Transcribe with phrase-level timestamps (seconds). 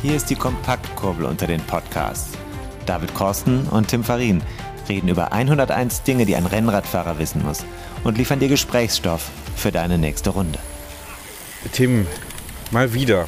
[0.00, 2.38] Hier ist die Kompaktkurbel unter den Podcasts.
[2.86, 4.42] David Korsten und Tim Farin
[4.88, 7.64] reden über 101 Dinge, die ein Rennradfahrer wissen muss
[8.04, 10.60] und liefern dir Gesprächsstoff für deine nächste Runde.
[11.72, 12.06] Tim,
[12.70, 13.26] mal wieder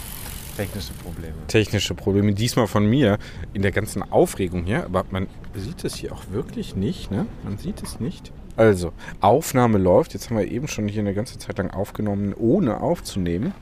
[0.56, 1.34] Technische Probleme.
[1.48, 2.34] technische Probleme.
[2.34, 3.18] Diesmal von mir
[3.52, 4.84] in der ganzen Aufregung hier.
[4.84, 5.27] Aber man
[5.57, 7.27] sieht es hier auch wirklich nicht, ne?
[7.43, 8.30] Man sieht es nicht.
[8.57, 10.15] Also, Aufnahme läuft.
[10.15, 13.55] Jetzt haben wir eben schon hier eine ganze Zeit lang aufgenommen, ohne aufzunehmen.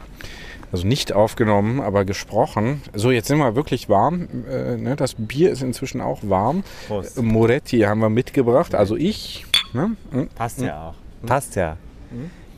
[0.70, 2.82] Also nicht aufgenommen, aber gesprochen.
[2.94, 4.28] So, jetzt sind wir wirklich warm.
[4.50, 4.96] Äh, ne?
[4.96, 6.62] Das Bier ist inzwischen auch warm.
[6.86, 7.20] Prost.
[7.22, 8.74] Moretti haben wir mitgebracht.
[8.74, 9.46] Also ich.
[9.72, 9.96] Ne?
[10.10, 10.22] Mm.
[10.34, 11.26] Passt ja auch.
[11.26, 11.76] Passt ja.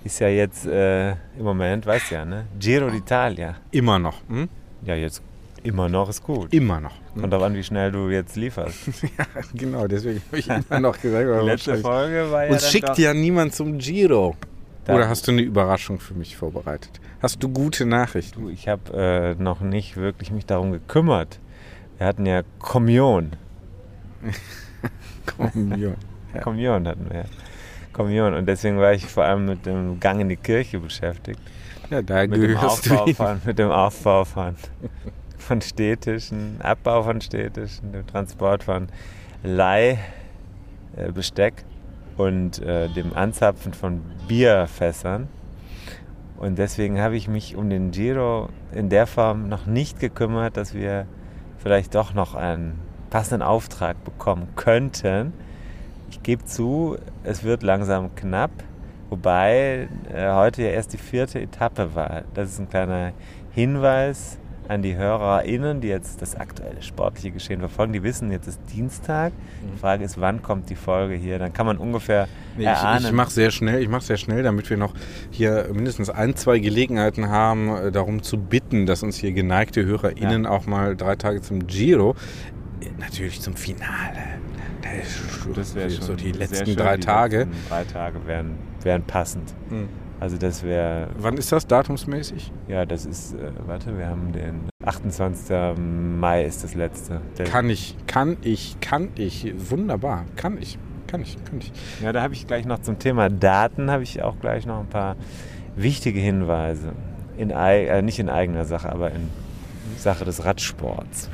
[0.02, 2.46] Ist ja jetzt äh, im Moment, weißt ja, ne?
[2.58, 3.54] Giro d'Italia.
[3.70, 4.16] Immer noch.
[4.28, 4.48] Hm?
[4.84, 5.22] Ja, jetzt
[5.62, 6.54] immer noch ist gut.
[6.54, 6.94] Immer noch.
[7.14, 8.78] Kommt darauf an, wie schnell du jetzt lieferst.
[9.02, 11.26] Ja, genau, deswegen habe ich immer noch gesagt.
[11.28, 14.36] Die letzte Folge war ja Uns schickt ja niemand zum Giro.
[14.88, 17.00] Oder hast du eine Überraschung für mich vorbereitet?
[17.22, 18.40] Hast du gute Nachrichten?
[18.40, 21.38] Du, ich habe äh, noch nicht wirklich mich darum gekümmert.
[21.98, 23.32] Wir hatten ja Kommunion.
[25.36, 25.96] Kommunion.
[26.32, 26.42] Ja.
[26.42, 27.24] Kommunion hatten wir.
[27.92, 28.34] Kommunion.
[28.34, 31.40] Und deswegen war ich vor allem mit dem Gang in die Kirche beschäftigt.
[31.90, 34.54] Ja, da Mit dem, gehörst du Aufbau von, mit dem Aufbau von,
[35.38, 38.86] von Städtischen, Abbau von Städtischen, dem Transport von
[39.42, 40.04] Leihbesteck
[42.16, 45.26] und äh, dem Anzapfen von Bierfässern.
[46.40, 50.72] Und deswegen habe ich mich um den Giro in der Form noch nicht gekümmert, dass
[50.72, 51.06] wir
[51.58, 55.34] vielleicht doch noch einen passenden Auftrag bekommen könnten.
[56.10, 58.50] Ich gebe zu, es wird langsam knapp,
[59.10, 62.22] wobei äh, heute ja erst die vierte Etappe war.
[62.32, 63.12] Das ist ein kleiner
[63.52, 64.39] Hinweis
[64.70, 67.92] an die HörerInnen, die jetzt das aktuelle sportliche Geschehen verfolgen.
[67.92, 69.32] Die wissen, jetzt ist Dienstag.
[69.74, 71.38] Die Frage ist, wann kommt die Folge hier?
[71.40, 73.00] Dann kann man ungefähr Nee, erahnen.
[73.00, 74.94] ich ich mache sehr schnell, ich mache sehr schnell, damit wir noch
[75.30, 80.46] hier mindestens ein, zwei Gelegenheiten haben, äh, darum zu bitten, dass uns hier geneigte HörerInnen
[80.46, 82.14] auch mal drei Tage zum Giro,
[82.80, 83.86] äh, natürlich zum Finale.
[85.54, 86.76] Das wäre so die letzten schön.
[86.76, 87.38] drei Die Tage.
[87.40, 89.52] letzten drei Tage wären, wären passend.
[89.68, 89.88] Hm.
[90.20, 92.52] Also das wäre Wann ist das datumsmäßig?
[92.68, 95.78] Ja, das ist, äh, warte, wir haben den 28.
[95.78, 97.22] Mai ist das letzte.
[97.38, 99.52] Der, Kann ich, kann ich, kann ich.
[99.70, 101.72] Wunderbar, kann ich, kann ich, kann ich.
[102.02, 104.88] ja, da habe ich gleich noch zum Thema Daten, habe ich auch gleich noch ein
[104.88, 105.16] paar
[105.74, 106.92] wichtige Hinweise.
[107.38, 109.30] In, äh, nicht in eigener Sache, aber in
[109.96, 111.30] Sache des Radsports.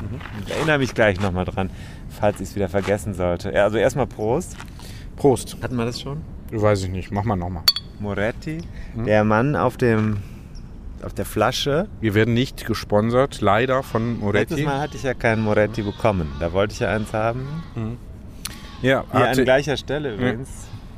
[0.47, 1.71] Ich erinnere mich gleich nochmal dran,
[2.09, 3.53] falls ich es wieder vergessen sollte.
[3.53, 4.57] Ja, also erstmal Prost.
[5.17, 5.57] Prost.
[5.61, 6.23] Hatten wir das schon?
[6.53, 7.65] Weiß ich nicht, mach mal nochmal.
[8.01, 8.59] Moretti.
[8.95, 10.19] Der Mann auf dem
[11.03, 11.89] auf der Flasche.
[12.01, 14.63] Wir werden nicht gesponsert, leider von Letztes Moretti.
[14.65, 16.29] Mal hatte ich ja keinen Moretti bekommen.
[16.41, 17.47] Da wollte ich ja eins haben.
[18.83, 20.49] Ja, Hier an gleicher Stelle übrigens.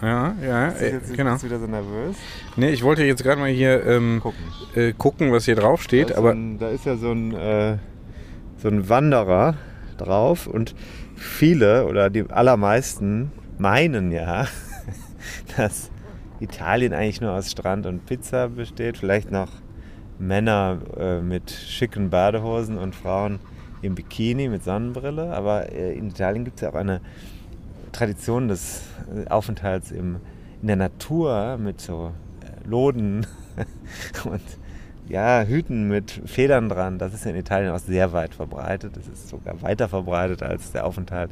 [0.00, 1.42] ja, ja, Ist jetzt äh, genau.
[1.42, 2.16] wieder so nervös?
[2.56, 4.44] Nee, ich wollte jetzt gerade mal hier ähm, Gucken.
[4.74, 7.10] äh, gucken, was hier drauf Da steht, ist, aber so ein, da ist ja so
[7.12, 7.76] ein, äh,
[8.56, 9.54] so ein Wanderer
[9.96, 10.74] drauf und
[11.16, 14.46] viele oder die allermeisten meinen ja,
[15.56, 15.90] dass
[16.40, 18.96] Italien eigentlich nur aus Strand und Pizza besteht.
[18.96, 19.50] Vielleicht noch
[20.18, 23.40] Männer äh, mit schicken Badehosen und Frauen
[23.82, 25.32] im Bikini mit Sonnenbrille.
[25.32, 27.00] Aber äh, in Italien gibt es ja auch eine
[27.92, 28.82] Tradition des
[29.14, 30.16] äh, Aufenthalts im,
[30.60, 32.12] in der Natur mit so
[32.42, 33.26] äh, Loden
[34.24, 34.42] und
[35.08, 36.98] ja, Hüten mit Federn dran.
[36.98, 38.96] Das ist in Italien auch sehr weit verbreitet.
[38.96, 41.30] Das ist sogar weiter verbreitet als der Aufenthalt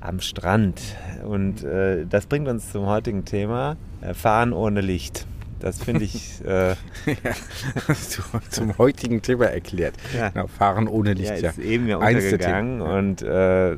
[0.00, 0.80] am Strand.
[1.24, 3.76] Und äh, das bringt uns zum heutigen Thema:
[4.14, 5.26] Fahren ohne Licht.
[5.60, 6.40] Das finde ich.
[6.44, 6.74] Äh,
[7.94, 9.94] zu, zum heutigen Thema erklärt.
[10.14, 10.30] Ja.
[10.30, 11.50] Genau, fahren ohne Licht, ja, ja.
[11.50, 12.98] ist eben ja untergegangen ja.
[12.98, 13.76] und äh,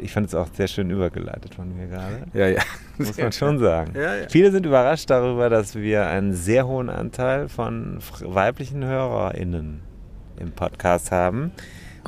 [0.00, 2.24] ich fand es auch sehr schön übergeleitet von mir gerade.
[2.32, 2.62] Ja, ja.
[2.98, 3.92] Muss man schon sagen.
[3.94, 4.28] Ja, ja.
[4.28, 9.80] Viele sind überrascht darüber, dass wir einen sehr hohen Anteil von weiblichen HörerInnen
[10.38, 11.52] im Podcast haben.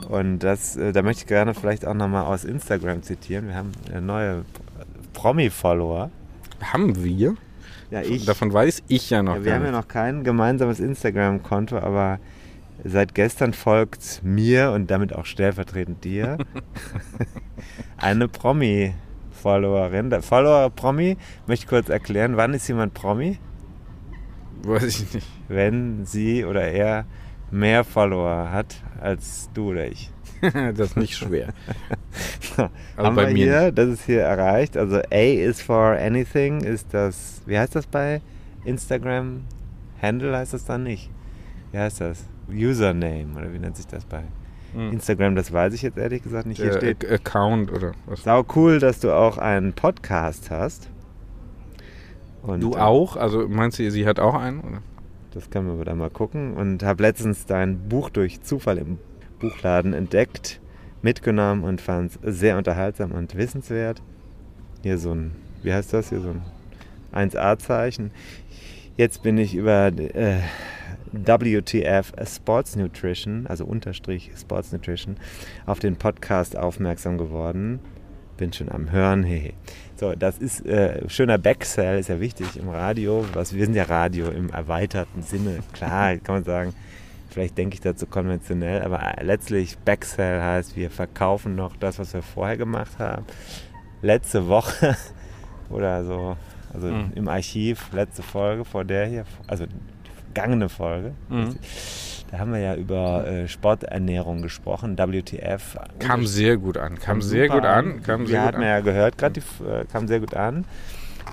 [0.09, 3.49] Und das, äh, da möchte ich gerne vielleicht auch nochmal aus Instagram zitieren.
[3.49, 4.45] Wir haben äh, neue
[5.13, 6.11] Promi-Follower.
[6.61, 7.35] Haben wir?
[7.91, 8.25] Ja, ich.
[8.25, 9.81] Davon weiß ich ja noch Ja, wir haben ja nicht.
[9.81, 12.21] noch kein gemeinsames Instagram-Konto, aber
[12.85, 16.39] seit gestern folgt mir und damit auch stellvertretend dir
[17.97, 18.29] eine
[19.31, 20.11] Followerin.
[20.11, 21.17] Der Follower Promi,
[21.47, 23.39] möchte ich kurz erklären, wann ist jemand Promi?
[24.63, 25.27] Weiß ich nicht.
[25.49, 27.07] Wenn sie oder er
[27.51, 30.11] mehr Follower hat als du oder ich.
[30.75, 31.49] das ist nicht schwer.
[32.57, 34.77] Also Haben bei wir mir hier, das ist hier erreicht.
[34.77, 38.21] Also A is for anything ist das, wie heißt das bei
[38.65, 39.43] Instagram?
[40.03, 41.09] Handle heißt das dann nicht.
[41.73, 42.25] Wie heißt das?
[42.53, 44.23] Username oder wie nennt sich das bei
[44.75, 44.93] Hm.
[44.93, 45.37] Instagram?
[45.37, 46.61] Das weiß ich jetzt ehrlich gesagt nicht.
[46.61, 48.25] Hier Der steht Ac- Account oder was?
[48.25, 50.89] Sau cool, dass du auch einen Podcast hast.
[52.43, 53.17] Und, Du äh, auch?
[53.17, 54.61] Also meinst du, sie hat auch einen?
[54.61, 54.79] Oder?
[55.33, 56.55] Das können wir dann mal gucken.
[56.55, 58.99] Und habe letztens dein Buch durch Zufall im
[59.41, 60.61] Buchladen entdeckt,
[61.03, 64.03] mitgenommen und fand es sehr unterhaltsam und wissenswert.
[64.83, 65.33] Hier so ein,
[65.63, 66.31] wie heißt das hier, so
[67.13, 68.13] ein 1A-Zeichen.
[68.97, 70.41] Jetzt bin ich über äh,
[71.13, 75.17] WTF Sports Nutrition, also Unterstrich Sports Nutrition,
[75.67, 77.81] auf den Podcast aufmerksam geworden.
[78.37, 79.23] Bin schon am Hören.
[79.23, 79.53] Hehe.
[79.97, 83.27] So, das ist äh, schöner Backsell, ist ja wichtig im Radio.
[83.35, 85.59] Was, wir sind ja Radio im erweiterten Sinne.
[85.73, 86.75] Klar, kann man sagen,
[87.31, 92.13] vielleicht denke ich dazu konventionell, aber äh, letztlich Backsell heißt, wir verkaufen noch das, was
[92.15, 93.25] wir vorher gemacht haben.
[94.03, 94.97] Letzte Woche
[95.71, 96.37] oder so,
[96.75, 97.13] also Mhm.
[97.15, 101.13] im Archiv, letzte Folge vor der hier, also die vergangene Folge.
[101.29, 101.57] Mhm.
[102.31, 105.77] Da haben wir ja über äh, Sporternährung gesprochen, WTF.
[105.99, 106.97] Kam sehr gut an.
[106.99, 108.03] Kam sehr super gut an.
[108.05, 108.69] Kam Wir sehr gut hatten an.
[108.69, 110.65] ja gehört, gerade äh, kam sehr gut an.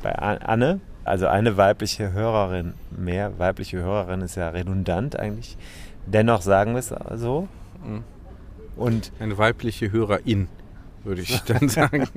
[0.02, 3.38] Bei Anne, also eine weibliche Hörerin mehr.
[3.38, 5.56] Weibliche Hörerin ist ja redundant eigentlich.
[6.08, 7.48] Dennoch sagen wir es so.
[7.86, 8.04] Mhm.
[8.76, 10.48] Und Eine weibliche Hörerin,
[11.04, 12.08] würde ich dann sagen.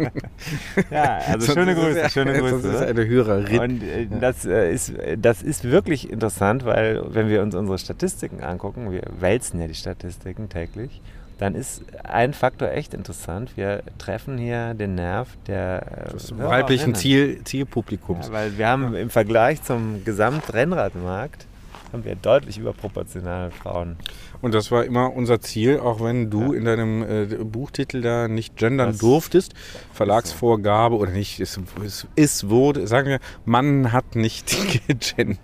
[0.91, 2.57] ja, also schöne Grüße, ja- schöne Grüße.
[2.69, 3.61] ist es eine Hörerin.
[3.61, 8.43] Und äh, das, äh, ist, das ist wirklich interessant, weil wenn wir uns unsere Statistiken
[8.43, 11.01] angucken, wir wälzen ja die Statistiken täglich,
[11.39, 13.57] dann ist ein Faktor echt interessant.
[13.57, 18.27] Wir treffen hier den Nerv der äh, des weiblichen Ziel, Zielpublikums.
[18.27, 21.47] Ja, weil wir haben im Vergleich zum Gesamtrennradmarkt
[21.93, 23.97] haben wir deutlich überproportional Frauen.
[24.43, 26.59] Und das war immer unser Ziel, auch wenn du Ja.
[26.59, 29.53] in deinem äh, Buchtitel da nicht gendern Das durftest.
[29.93, 34.57] Verlagsvorgabe oder nicht, es, es, es wurde, sagen wir, man hat nicht
[34.87, 35.39] gegendert.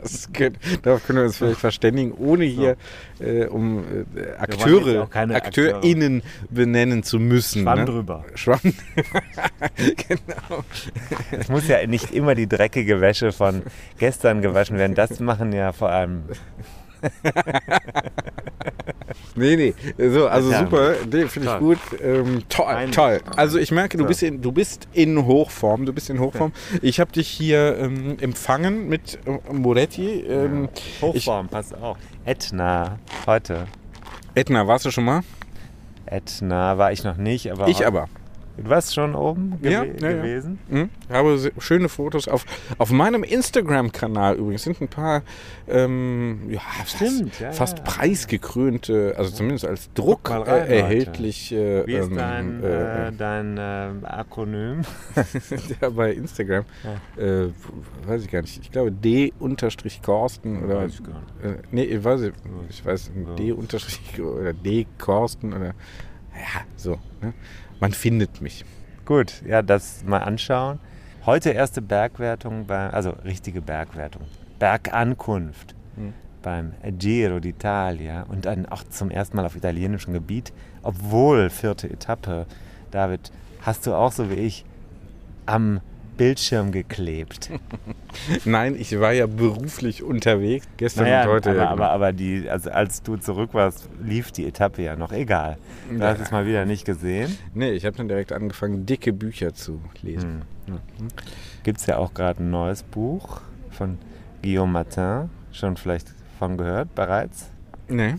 [0.00, 2.76] Das können, darauf können wir uns vielleicht verständigen, ohne hier
[3.18, 7.62] äh, um äh, Akteure, AkteurInnen benennen zu müssen.
[7.62, 7.84] Schwamm ne?
[7.86, 8.24] drüber.
[8.34, 8.60] Schwamm.
[9.76, 10.64] genau.
[11.30, 13.62] Es muss ja nicht immer die dreckige Wäsche von
[13.98, 14.94] gestern gewaschen werden.
[14.94, 16.22] Das machen ja vor allem
[19.34, 20.10] Nee, nee.
[20.10, 20.60] So, also Ja.
[20.60, 20.94] super.
[21.10, 21.78] Nee, finde ich gut.
[22.02, 23.20] Ähm, toll, toll.
[23.36, 25.86] Also ich merke, du bist, in, du bist in Hochform.
[25.86, 26.52] Du bist in Hochform.
[26.82, 30.20] Ich habe dich hier ähm, empfangen mit äh, Moretti.
[30.20, 30.68] Ähm,
[31.00, 31.96] Hochform, passt auch.
[32.24, 33.66] Etna, heute.
[34.34, 35.20] Edna, warst du schon mal?
[36.06, 37.68] Etna war ich noch nicht, aber.
[37.68, 38.08] ich aber.
[38.62, 40.12] Du warst schon oben gew Ja, ja, ja.
[40.16, 40.58] gewesen?
[40.68, 40.90] Hm?
[41.10, 42.44] Habe se- schöne Fotos auf,
[42.78, 44.64] auf meinem Instagram-Kanal übrigens.
[44.64, 45.22] Sind ein paar
[45.68, 47.84] ähm, ja, Stimmt, fast, ja, fast ja.
[47.84, 51.52] preisgekrönte, also zumindest als Druck rein, äh, erhältlich.
[51.52, 54.82] Äh, Wie ist ähm, dein, äh, äh, dein äh, Akronym?
[55.80, 56.64] Ja, bei Instagram.
[58.06, 58.58] Weiß ich gar nicht.
[58.60, 60.76] Ich glaube D-Korsten oder.
[60.82, 61.72] Weiß ich gar nicht.
[61.72, 62.32] Nee, ich weiß ich,
[62.70, 63.34] ich weiß Ja.
[63.34, 65.74] D unterstrich oder D Korsten oder.
[66.34, 66.98] Ja, so.
[67.20, 67.34] Ne?
[67.80, 68.64] Man findet mich.
[69.04, 70.78] Gut, ja, das mal anschauen.
[71.24, 74.22] Heute erste Bergwertung, bei, also richtige Bergwertung.
[74.58, 76.14] Bergankunft Hm.
[76.42, 82.46] beim Giro d'Italia und dann auch zum ersten Mal auf italienischem Gebiet, obwohl vierte Etappe.
[82.90, 83.32] David,
[83.62, 84.64] hast du auch so wie ich
[85.46, 85.80] am
[86.18, 87.48] Bildschirm geklebt?
[88.44, 90.66] Nein, ich war ja beruflich unterwegs.
[90.76, 91.50] Gestern Naja, und heute.
[91.50, 95.12] aber, ja, aber, aber die, also als du zurück warst, lief die Etappe ja noch.
[95.12, 95.56] Egal.
[95.90, 96.08] Du Ja.
[96.08, 97.38] hast es mal wieder nicht gesehen.
[97.54, 100.42] nee, ich habe dann direkt angefangen, dicke Bücher zu lesen.
[100.66, 100.74] Hm.
[100.74, 101.06] Ja.
[101.62, 103.96] Gibt es ja auch gerade ein neues Buch von
[104.42, 105.30] Guillaume Martin.
[105.52, 107.46] Schon vielleicht von gehört bereits.
[107.88, 108.16] Nee,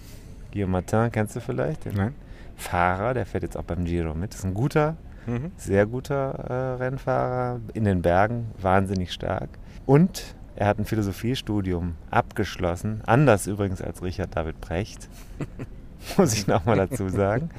[0.52, 1.86] Guillaume Martin kennst du vielleicht?
[1.86, 2.16] Den nein.
[2.58, 4.34] Fahrer, der fährt jetzt auch beim Giro mit.
[4.34, 4.98] Ist ein guter,
[5.30, 5.52] Mhm.
[5.58, 7.60] sehr guter äh, Rennfahrer.
[7.74, 9.50] In den Bergen, wahnsinnig stark.
[9.86, 13.02] Und er hat ein Philosophiestudium abgeschlossen.
[13.06, 15.08] Anders übrigens als Richard David Precht.
[16.18, 17.50] Muss ich nochmal dazu sagen.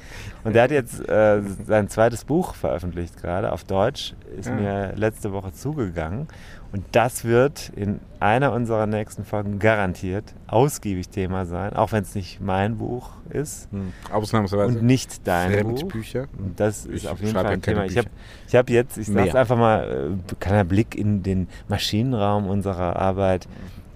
[0.43, 4.15] Und der hat jetzt äh, sein zweites Buch veröffentlicht gerade auf Deutsch.
[4.37, 4.55] Ist Ah.
[4.55, 6.27] mir letzte Woche zugegangen.
[6.73, 11.73] Und das wird in einer unserer nächsten Folgen garantiert ausgiebig Thema sein.
[11.73, 13.91] Auch wenn es nicht mein Buch ist Hm.
[14.11, 14.77] Ausnahmsweise.
[14.79, 15.79] und nicht dein Buch.
[15.79, 16.27] Fremdbücher.
[16.37, 17.85] Und Das ist Ich auf jeden Fall ja ein keine Thema.
[17.85, 18.21] Ich habe Bücher.
[18.47, 19.25] ich hab jetzt, ich Mehr.
[19.25, 23.47] sag's einfach mal, äh, kleiner Blick in den Maschinenraum unserer Arbeit.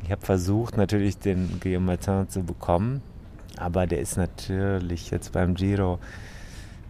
[0.03, 3.01] Ich habe versucht, natürlich den Guillaume Martin zu bekommen,
[3.57, 5.99] aber der ist natürlich jetzt beim Giro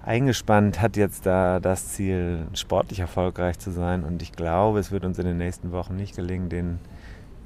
[0.05, 4.03] eingespannt, hat jetzt da das Ziel, sportlich erfolgreich zu sein.
[4.03, 6.79] Und ich glaube, es wird uns in den nächsten Wochen nicht gelingen, den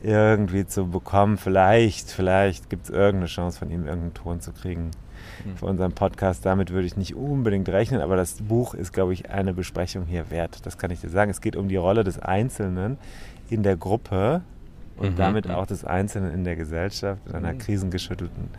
[0.03, 1.37] irgendwie zu bekommen.
[1.37, 4.91] Vielleicht, vielleicht gibt es irgendeine Chance von ihm, irgendeinen Ton zu kriegen
[5.55, 6.45] für unseren Podcast.
[6.45, 10.29] Damit würde ich nicht unbedingt rechnen, aber das Buch ist, glaube ich, eine Besprechung hier
[10.29, 10.65] wert.
[10.65, 11.31] Das kann ich dir sagen.
[11.31, 12.97] Es geht um die Rolle des Einzelnen
[13.49, 14.41] in der Gruppe
[14.99, 15.55] und Mhm, damit mhm.
[15.55, 18.49] auch des Einzelnen in der Gesellschaft, in einer krisengeschüttelten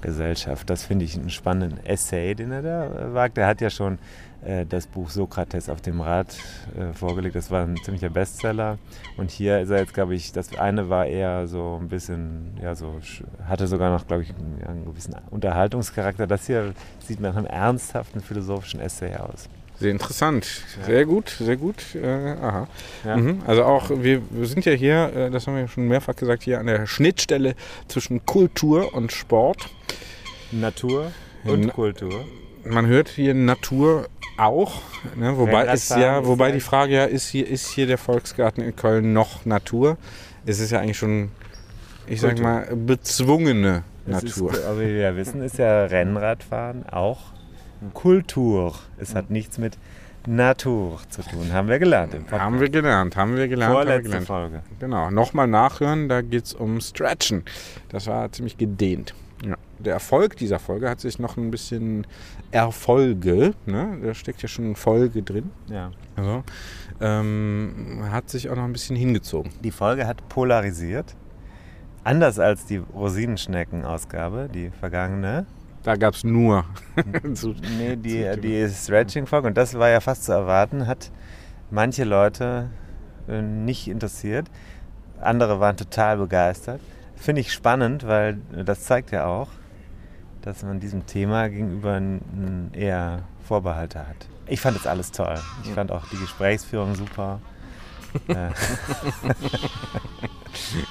[0.00, 0.70] Gesellschaft.
[0.70, 3.36] Das finde ich einen spannenden Essay, den er da äh, wagt.
[3.36, 3.98] Er hat ja schon
[4.44, 6.36] äh, das Buch Sokrates auf dem Rad
[6.78, 7.34] äh, vorgelegt.
[7.34, 8.78] Das war ein ziemlicher Bestseller.
[9.16, 12.74] Und hier ist er jetzt, glaube ich, das eine war eher so ein bisschen, ja,
[12.74, 13.00] so,
[13.46, 16.26] hatte sogar noch, glaube ich, einen, einen gewissen Unterhaltungscharakter.
[16.28, 19.48] Das hier sieht nach einem ernsthaften philosophischen Essay aus.
[19.80, 20.44] Sehr interessant.
[20.86, 21.76] Sehr gut, sehr gut.
[21.94, 22.66] Äh, aha.
[23.04, 23.16] Ja.
[23.16, 23.42] Mhm.
[23.46, 26.42] Also auch, wir, wir sind ja hier, äh, das haben wir ja schon mehrfach gesagt,
[26.42, 27.54] hier an der Schnittstelle
[27.86, 29.68] zwischen Kultur und Sport.
[30.50, 31.12] Natur
[31.44, 32.24] und Na- Kultur.
[32.64, 34.80] Man hört hier Natur auch,
[35.16, 35.36] ne?
[35.38, 39.12] wobei ist ja, wobei die Frage ja ist hier, ist hier der Volksgarten in Köln
[39.12, 39.96] noch Natur?
[40.44, 41.30] Es ist ja eigentlich schon,
[42.06, 42.44] ich sag Kultur.
[42.44, 44.52] mal, bezwungene Es Natur.
[44.52, 47.18] Ist, aber wie wir ja wissen, ist ja Rennradfahren auch
[47.94, 48.74] Kultur.
[48.98, 49.78] Es hat nichts mit
[50.26, 51.52] Natur zu tun.
[51.52, 52.14] Haben wir gelernt.
[52.30, 54.26] Haben wir gelernt, haben wir gelernt, haben wir Vorletzte gelernt.
[54.26, 54.62] Folge.
[54.78, 57.44] Genau, nochmal nachhören, da geht es um Stretchen.
[57.88, 59.14] Das war ziemlich gedehnt.
[59.44, 59.54] Ja.
[59.78, 62.06] Der Erfolg dieser Folge hat sich noch ein bisschen
[62.50, 63.96] Erfolge, ne?
[64.02, 65.92] da steckt ja schon Folge drin, Ja.
[66.16, 66.42] also,
[67.00, 69.52] ähm, hat sich auch noch ein bisschen hingezogen.
[69.62, 71.14] Die Folge hat polarisiert.
[72.04, 75.46] Anders als die Rosinenschnecken-Ausgabe, die vergangene.
[75.88, 76.66] Da gab es nur.
[77.34, 81.10] zu- Nee, die, Zu- die Stretching-Folge, und das war ja fast zu erwarten, hat
[81.70, 82.68] manche Leute
[83.26, 84.48] äh, nicht interessiert.
[85.18, 86.82] Andere waren total begeistert.
[87.16, 89.48] Finde ich spannend, weil das zeigt ja auch,
[90.42, 94.28] dass man diesem Thema gegenüber n- n- eher Vorbehalte hat.
[94.46, 95.38] Ich fand das alles toll.
[95.64, 97.40] Ich fand auch die Gesprächsführung super.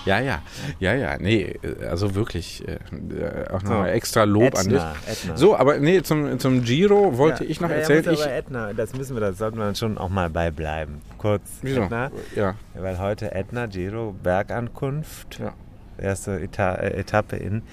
[0.06, 0.42] äh, ja, ja,
[0.80, 1.56] ja, ja, nee,
[1.90, 3.68] also wirklich, äh, äh, auch So.
[3.74, 4.78] noch extra Lob an dich.
[4.78, 5.38] Ätna, Ätna.
[5.38, 7.50] So, aber nee, zum, zum Giro wollte Ja.
[7.50, 8.06] ich noch Ja, ja, erzählen.
[8.06, 11.02] muss ich, aber Ätna, das müssen wir, das sollten wir schon auch mal beibleiben.
[11.18, 11.44] Kurz.
[11.62, 11.82] wieso?
[11.84, 15.40] Ätna, Ja, weil heute Ätna, Giro, Bergankunft.
[15.40, 15.54] Ja.
[15.98, 17.64] Erste Eta äh, Etappe in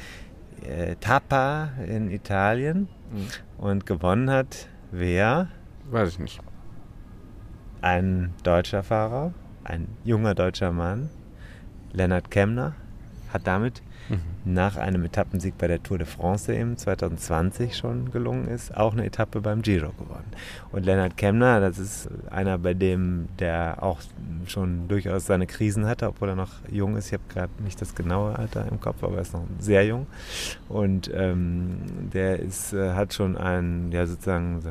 [0.67, 2.89] äh, Tapa in Italien.
[3.13, 3.27] Mhm.
[3.59, 5.49] Und gewonnen hat wer?
[5.91, 6.41] weiß ich nicht.
[7.83, 11.11] Ein deutscher Fahrer, ein junger deutscher Mann,
[11.95, 12.75] Lennart Kemner,
[13.33, 13.83] hat damit
[14.45, 18.93] nach einem Etappensieg bei der Tour de France, der ihm 2020 schon gelungen ist, auch
[18.93, 20.31] eine Etappe beim Giro gewonnen.
[20.73, 24.01] Und Lennart Kemner, das ist einer, bei dem der auch
[24.47, 27.07] schon durchaus seine Krisen hatte, obwohl er noch jung ist.
[27.07, 30.07] Ich habe gerade nicht das genaue Alter im Kopf, aber er ist noch sehr jung.
[30.69, 31.79] Und ähm,
[32.13, 34.71] der ist, äh, hat schon ein, ja sozusagen so,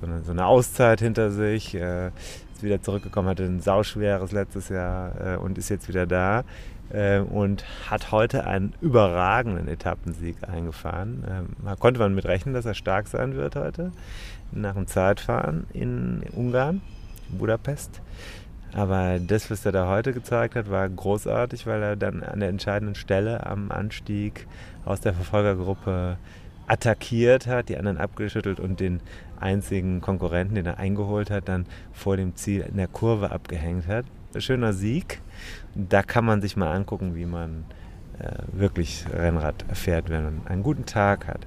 [0.00, 1.74] so, eine, so eine Auszeit hinter sich.
[1.74, 2.10] Äh,
[2.54, 6.44] ist wieder zurückgekommen, hatte ein sauschweres letztes Jahr äh, und ist jetzt wieder da
[6.90, 11.24] äh, und hat heute einen überragenden Etappensieg eingefahren.
[11.28, 13.92] Ähm, konnte man rechnen, dass er stark sein wird heute
[14.52, 16.80] nach dem Zeitfahren in Ungarn,
[17.28, 18.00] Budapest.
[18.72, 22.48] Aber das, was er da heute gezeigt hat, war großartig, weil er dann an der
[22.48, 24.46] entscheidenden Stelle am Anstieg
[24.84, 26.18] aus der Verfolgergruppe
[26.66, 29.00] attackiert hat, die anderen abgeschüttelt und den
[29.44, 34.06] einzigen Konkurrenten, den er eingeholt hat, dann vor dem Ziel in der Kurve abgehängt hat.
[34.34, 35.20] Ein schöner Sieg.
[35.74, 37.64] Da kann man sich mal angucken, wie man
[38.18, 41.46] äh, wirklich Rennrad fährt, wenn man einen guten Tag hat.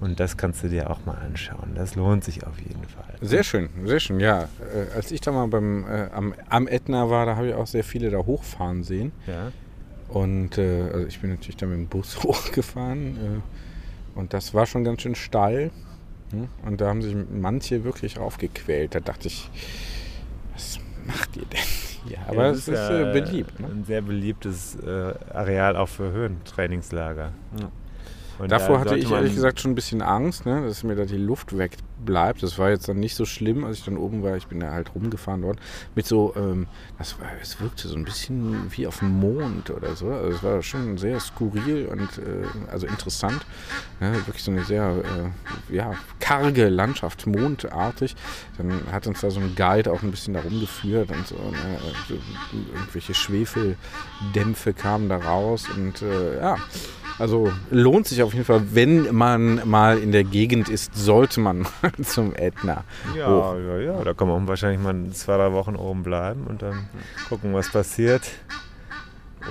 [0.00, 1.74] Und das kannst du dir auch mal anschauen.
[1.74, 3.14] Das lohnt sich auf jeden Fall.
[3.20, 4.48] Sehr schön, sehr schön, ja.
[4.74, 7.66] Äh, als ich da mal beim, äh, am, am Ätna war, da habe ich auch
[7.66, 9.12] sehr viele da hochfahren sehen.
[9.26, 9.52] Ja.
[10.08, 13.16] Und äh, also ich bin natürlich da mit dem Bus hochgefahren.
[13.16, 15.70] Äh, und das war schon ganz schön steil.
[16.32, 16.48] Hm?
[16.64, 18.94] Und da haben sich manche wirklich raufgequält.
[18.94, 19.48] Da dachte ich,
[20.54, 21.60] was macht ihr denn
[22.06, 22.18] hier?
[22.26, 23.60] Aber es ist ja äh, beliebt.
[23.60, 23.66] Ne?
[23.66, 27.32] Ein sehr beliebtes äh, Areal auch für Höhentrainingslager.
[27.60, 27.70] Ja.
[28.38, 31.04] Und Davor da hatte ich ehrlich gesagt schon ein bisschen Angst, ne, dass mir da
[31.04, 32.42] die Luft wegbleibt.
[32.42, 34.36] Das war jetzt dann nicht so schlimm, als ich dann oben war.
[34.36, 35.58] Ich bin da halt rumgefahren dort.
[35.94, 36.66] Mit so, ähm,
[36.98, 40.08] das war, es wirkte so ein bisschen wie auf dem Mond oder so.
[40.08, 43.44] Also es war schon sehr skurril und äh, also interessant.
[44.00, 45.02] Ja, wirklich so eine sehr
[45.70, 48.16] äh, ja, karge Landschaft, mondartig.
[48.58, 51.36] Dann hat uns da so ein Guide auch ein bisschen da rumgeführt und so.
[51.36, 52.14] Ne, so
[52.74, 56.56] irgendwelche Schwefeldämpfe kamen da raus und äh, ja.
[57.18, 61.66] Also lohnt sich auf jeden Fall, wenn man mal in der Gegend ist, sollte man
[62.02, 62.84] zum Ätna.
[63.16, 63.56] Ja, hoch.
[63.56, 66.88] ja, ja, da kann man wahrscheinlich mal zwei, drei Wochen oben bleiben und dann
[67.28, 68.22] gucken, was passiert.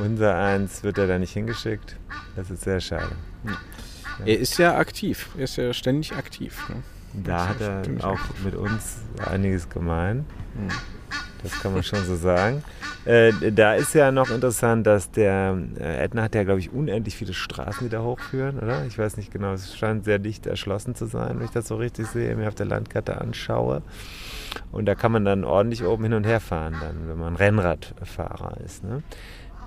[0.03, 1.97] Unser eins wird er da nicht hingeschickt.
[2.35, 3.11] Das ist sehr schade.
[4.25, 6.69] Er ist ja aktiv, er ist ja ständig aktiv.
[6.69, 6.75] Ne?
[7.13, 10.25] Da hat er auch mit uns einiges gemein.
[11.43, 12.63] Das kann man schon so sagen.
[13.05, 17.15] Äh, da ist ja noch interessant, dass der äh, Ätna hat ja, glaube ich, unendlich
[17.15, 18.85] viele Straßen, die da hochführen, oder?
[18.85, 21.77] Ich weiß nicht genau, es scheint sehr dicht erschlossen zu sein, wenn ich das so
[21.77, 23.81] richtig sehe, mir auf der Landkarte anschaue.
[24.71, 28.57] Und da kann man dann ordentlich oben hin und her fahren, dann, wenn man Rennradfahrer
[28.63, 28.83] ist.
[28.83, 29.01] Ne?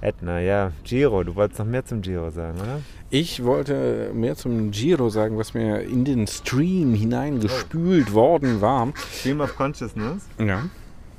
[0.00, 2.80] Ätna, ja, Giro, du wolltest noch mehr zum Giro sagen, oder?
[3.10, 8.92] Ich wollte mehr zum Giro sagen, was mir in den Stream hineingespült worden war.
[9.18, 10.26] Stream of Consciousness.
[10.38, 10.64] Ja.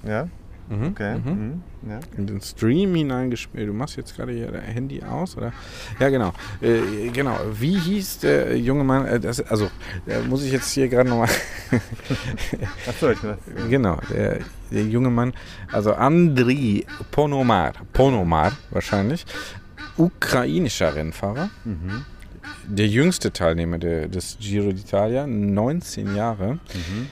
[0.03, 0.27] Ja,
[0.69, 0.87] Mhm.
[0.87, 1.17] okay.
[1.17, 1.31] Mhm.
[1.31, 1.63] Mhm.
[1.89, 1.99] Ja.
[2.17, 3.69] in den Stream hineingespielt.
[3.69, 5.53] Du machst jetzt gerade hier dein Handy aus, oder?
[5.99, 6.33] Ja, genau.
[6.61, 7.37] Äh, genau.
[7.53, 9.05] Wie hieß der junge Mann?
[9.05, 9.69] Äh, das, also,
[10.07, 11.29] da muss ich jetzt hier gerade nochmal.
[12.87, 13.37] Achso, ich weiß.
[13.69, 14.39] genau, der,
[14.71, 15.33] der junge Mann.
[15.71, 17.73] Also, Andriy Ponomar.
[17.93, 19.25] Ponomar wahrscheinlich.
[19.97, 21.49] Ukrainischer Rennfahrer.
[21.63, 22.05] Mhm.
[22.67, 26.53] Der jüngste Teilnehmer der, des Giro d'Italia, 19 Jahre.
[26.53, 27.07] Mhm.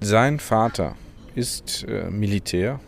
[0.00, 0.94] Sein Vater
[1.36, 2.80] ist äh, Militär,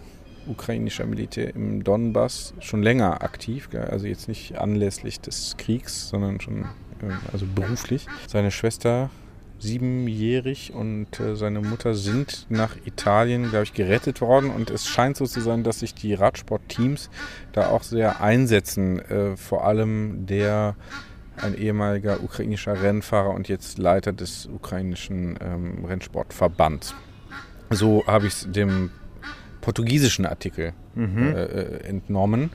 [0.46, 6.62] ukrainischer Militär im Donbass, schon länger aktiv, also jetzt nicht anlässlich des Kriegs, sondern schon
[6.62, 8.06] äh, also beruflich.
[8.26, 9.10] Seine Schwester
[9.58, 15.18] siebenjährig und äh, seine Mutter sind nach Italien, glaube ich, gerettet worden und es scheint
[15.18, 17.10] so zu sein, dass sich die Radsportteams
[17.52, 19.02] da auch sehr einsetzen,
[19.36, 20.76] vor allem der
[21.42, 26.94] ein ehemaliger ukrainischer Rennfahrer und jetzt Leiter des ukrainischen ähm, Rennsportverbands.
[27.70, 28.90] So habe ich es dem
[29.60, 31.18] portugiesischen Artikel Mhm.
[31.34, 32.50] äh, äh, entnommen.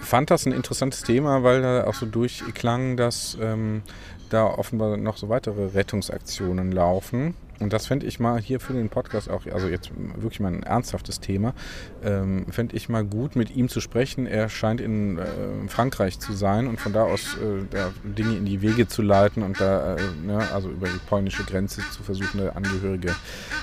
[0.00, 3.82] Fand das ein interessantes Thema, weil da auch so durchklang, dass ähm,
[4.30, 7.34] da offenbar noch so weitere Rettungsaktionen laufen.
[7.62, 10.62] Und das fände ich mal hier für den Podcast auch, also jetzt wirklich mal ein
[10.62, 11.54] ernsthaftes Thema,
[12.02, 14.26] ähm, fände ich mal gut, mit ihm zu sprechen.
[14.26, 15.24] Er scheint in äh,
[15.68, 19.42] Frankreich zu sein und von da aus äh, da Dinge in die Wege zu leiten
[19.42, 23.14] und da, äh, ne, also über die polnische Grenze zu versuchen, eine Angehörige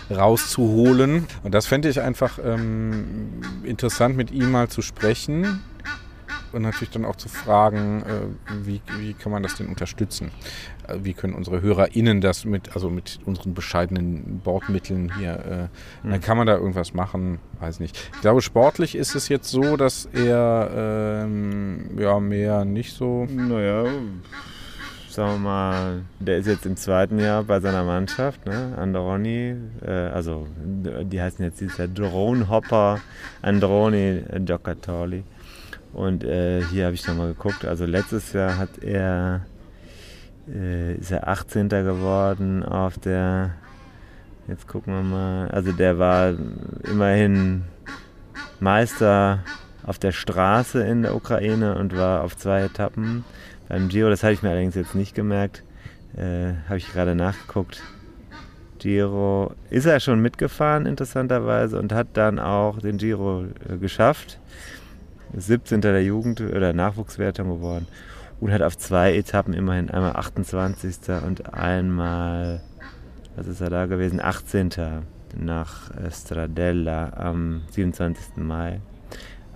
[0.10, 1.28] rauszuholen.
[1.44, 5.62] Und das fände ich einfach ähm, interessant, mit ihm mal zu sprechen
[6.52, 10.32] und natürlich dann auch zu fragen, äh, wie, wie kann man das denn unterstützen?
[11.02, 15.70] Wie können unsere HörerInnen das mit, also mit unseren bescheidenen Bordmitteln hier,
[16.04, 17.40] äh, dann kann man da irgendwas machen?
[17.60, 18.10] Weiß nicht.
[18.16, 23.26] Ich glaube, sportlich ist es jetzt so, dass er ähm, ja mehr nicht so.
[23.26, 23.86] Naja,
[25.10, 28.76] sagen wir mal, der ist jetzt im zweiten Jahr bei seiner Mannschaft, ne?
[28.78, 33.00] Androni, äh, also die heißen jetzt dieser Drone Hopper
[33.42, 35.24] Androni Giocattoli.
[35.94, 39.46] Und äh, hier habe ich nochmal geguckt, also letztes Jahr hat er,
[40.54, 41.70] äh, ist er 18.
[41.70, 43.52] geworden auf der,
[44.48, 46.34] jetzt gucken wir mal, also der war
[46.90, 47.64] immerhin
[48.60, 49.44] Meister
[49.84, 53.24] auf der Straße in der Ukraine und war auf zwei Etappen
[53.68, 54.10] beim Giro.
[54.10, 55.64] Das habe ich mir allerdings jetzt nicht gemerkt.
[56.16, 57.82] Äh, habe ich gerade nachgeguckt.
[58.80, 64.40] Giro ist er schon mitgefahren, interessanterweise, und hat dann auch den Giro äh, geschafft.
[65.34, 65.82] Ist 17.
[65.82, 67.88] der Jugend- oder Nachwuchswertung geworden
[68.40, 70.98] und hat auf zwei Etappen immerhin einmal 28.
[71.26, 72.62] und einmal,
[73.36, 74.70] was ist er da gewesen, 18.
[75.38, 78.38] nach äh, Stradella am 27.
[78.38, 78.80] Mai.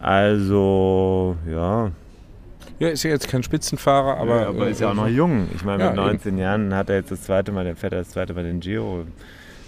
[0.02, 1.92] Also, ja.
[2.80, 4.42] Ja, ist ja jetzt kein Spitzenfahrer, aber.
[4.42, 5.48] Aber, aber ist ja auch noch jung.
[5.56, 8.00] Ich meine, Ja, mit 19 Jahren hat er jetzt das zweite Mal, der fährt er
[8.00, 9.06] das zweite Mal den Giro.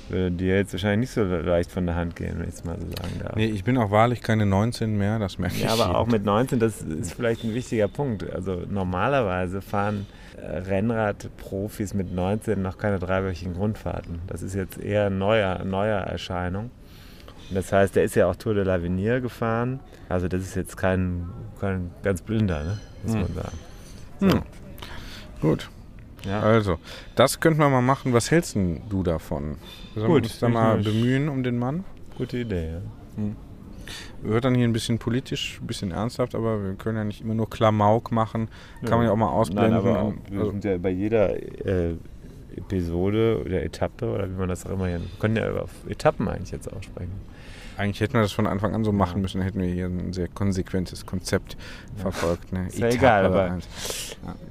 [0.10, 2.76] Würde dir jetzt wahrscheinlich nicht so leicht von der Hand gehen, wenn ich es mal
[2.80, 3.36] so sagen darf.
[3.36, 5.64] Nee, ich bin auch wahrlich keine 19 mehr, das merke ich.
[5.64, 8.30] Ja, aber auch mit 19, das ist vielleicht ein wichtiger Punkt.
[8.32, 10.06] Also normalerweise fahren
[10.38, 14.20] äh, Rennradprofis mit 19 noch keine dreiwöchigen Grundfahrten.
[14.28, 16.70] Das ist jetzt eher eine neuer, neuer Erscheinung.
[17.50, 19.80] Und das heißt, der ist ja auch Tour de l'Avenir gefahren.
[20.10, 22.78] Also das ist jetzt kein, kein ganz blinder, ne?
[23.04, 23.22] muss Hm.
[23.22, 23.58] man sagen.
[24.20, 24.42] Hm.
[25.42, 25.70] Gut,
[26.28, 26.42] Ja.
[26.42, 26.78] also,
[27.16, 28.14] das könnten wir mal machen.
[28.14, 29.58] Was hältst du davon?
[29.94, 31.84] Sollen wir Gut, uns da mal bemühen um den Mann?
[32.18, 32.82] Gute Idee, ja.
[34.24, 37.36] Wird dann hier ein bisschen politisch, ein bisschen ernsthaft, aber wir können ja nicht immer
[37.36, 38.48] nur Klamauk machen.
[38.84, 39.74] Kann man ja auch mal ausblenden.
[39.74, 41.36] Nein, aber auch, wir also, sind ja bei jeder
[41.66, 41.96] äh,
[42.56, 45.00] Episode oder Etappe oder wie man das auch immer hier.
[45.00, 47.14] Wir können ja auf Etappen eigentlich jetzt auch sprechen.
[47.78, 50.14] Eigentlich hätten wir das von Anfang an so machen müssen, dann hätten wir hier ein
[50.14, 51.58] sehr konsequentes Konzept
[51.98, 52.52] verfolgt.
[52.54, 52.68] Ne?
[52.68, 53.68] Ist ja egal, aber- eins.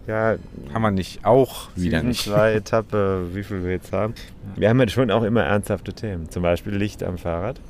[0.06, 0.37] Ja,
[0.72, 1.24] Haben wir nicht.
[1.24, 2.24] Auch wieder nicht.
[2.24, 4.14] 2 Etappe, wie viel wir jetzt haben.
[4.56, 6.28] Wir haben ja schon auch immer ernsthafte Themen.
[6.28, 7.60] Zum Beispiel Licht am Fahrrad.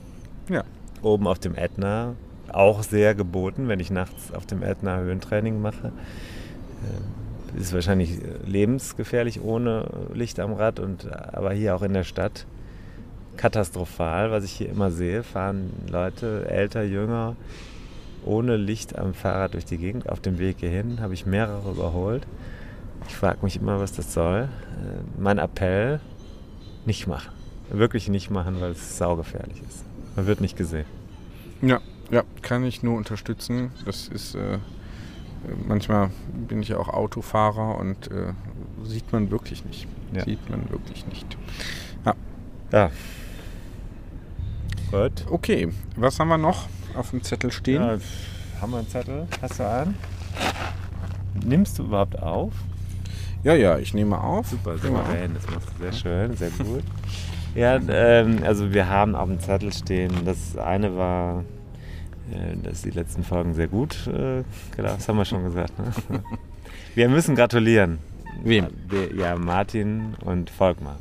[0.48, 0.64] Ja.
[1.02, 2.14] Oben auf dem Ätna.
[2.52, 5.92] Auch sehr geboten, wenn ich nachts auf dem Ätna Höhentraining mache.
[7.56, 12.46] Äh, Ist wahrscheinlich lebensgefährlich ohne Licht am Rad, und, aber hier auch in der Stadt
[13.36, 17.36] katastrophal, was ich hier immer sehe, fahren Leute, älter, jünger,
[18.24, 20.08] ohne Licht am Fahrrad durch die Gegend.
[20.08, 22.26] Auf dem Weg hierhin habe ich mehrere überholt.
[23.08, 24.42] Ich frage mich immer, was das soll.
[24.42, 26.00] Äh, Mein Appell
[26.86, 27.32] nicht machen.
[27.70, 29.84] Wirklich nicht machen, weil es saugefährlich ist.
[30.16, 30.86] Man wird nicht gesehen.
[31.60, 33.70] Ja, ja, kann ich nur unterstützen.
[33.84, 34.58] Das ist äh,
[35.66, 36.10] manchmal
[36.48, 38.32] bin ich ja auch Autofahrer und äh,
[38.84, 39.86] sieht man wirklich nicht.
[40.12, 40.24] Ja.
[40.24, 41.36] Sieht man wirklich nicht.
[42.72, 42.90] Ja.
[44.94, 45.26] Gut.
[45.28, 47.82] Okay, was haben wir noch auf dem Zettel stehen?
[47.82, 47.98] Ja,
[48.60, 49.26] haben wir einen Zettel?
[49.42, 49.96] Hast du einen?
[51.44, 52.52] Nimmst du überhaupt auf?
[53.42, 54.46] Ja, ja, ich nehme auf.
[54.46, 55.34] Super, souverän.
[55.34, 56.84] Das machst du sehr schön, sehr gut.
[57.56, 61.44] Ja, ähm, also wir haben auf dem Zettel stehen, das eine war,
[62.32, 64.42] äh, dass die letzten Folgen sehr gut äh,
[64.74, 65.72] gelaufen Das haben wir schon gesagt.
[65.78, 65.92] Ne?
[66.96, 68.00] Wir müssen gratulieren.
[68.42, 68.66] Wem?
[69.16, 70.98] Ja, Martin und Volkmar.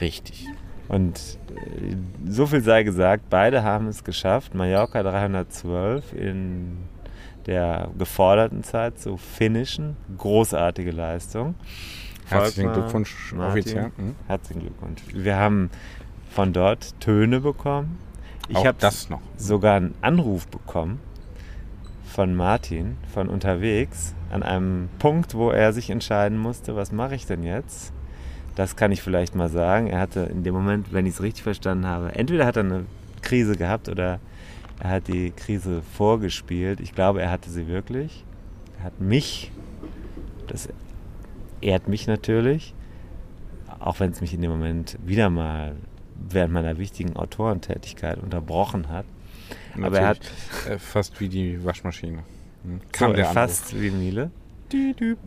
[0.00, 0.46] Richtig.
[0.90, 1.94] Und äh,
[2.28, 6.78] so viel sei gesagt, beide haben es geschafft, Mallorca 312 in
[7.46, 9.96] der geforderten Zeit zu finishen.
[10.18, 11.54] Großartige Leistung.
[12.26, 13.92] Herzlichen Glückwunsch, Martin, offiziell.
[13.96, 14.16] Mhm.
[14.26, 15.02] Herzlichen Glückwunsch.
[15.12, 15.70] Wir haben
[16.28, 17.98] von dort Töne bekommen.
[18.48, 19.20] Ich habe das noch.
[19.36, 20.98] sogar einen Anruf bekommen
[22.04, 27.26] von Martin von unterwegs an einem Punkt, wo er sich entscheiden musste, was mache ich
[27.26, 27.92] denn jetzt?
[28.56, 29.86] Das kann ich vielleicht mal sagen.
[29.86, 32.84] Er hatte in dem Moment, wenn ich es richtig verstanden habe, entweder hat er eine
[33.22, 34.20] Krise gehabt oder
[34.80, 36.80] er hat die Krise vorgespielt.
[36.80, 38.24] Ich glaube, er hatte sie wirklich.
[38.78, 39.52] Er hat mich,
[40.46, 40.68] das
[41.60, 42.74] ehrt mich natürlich,
[43.78, 45.76] auch wenn es mich in dem Moment wieder mal
[46.16, 49.04] während meiner wichtigen Autorentätigkeit unterbrochen hat.
[49.80, 52.24] Aber er hat Natürlich, äh, fast wie die Waschmaschine.
[52.64, 52.80] Hm.
[52.80, 53.34] so, Kam der Anruf.
[53.34, 54.30] fast wie Miele.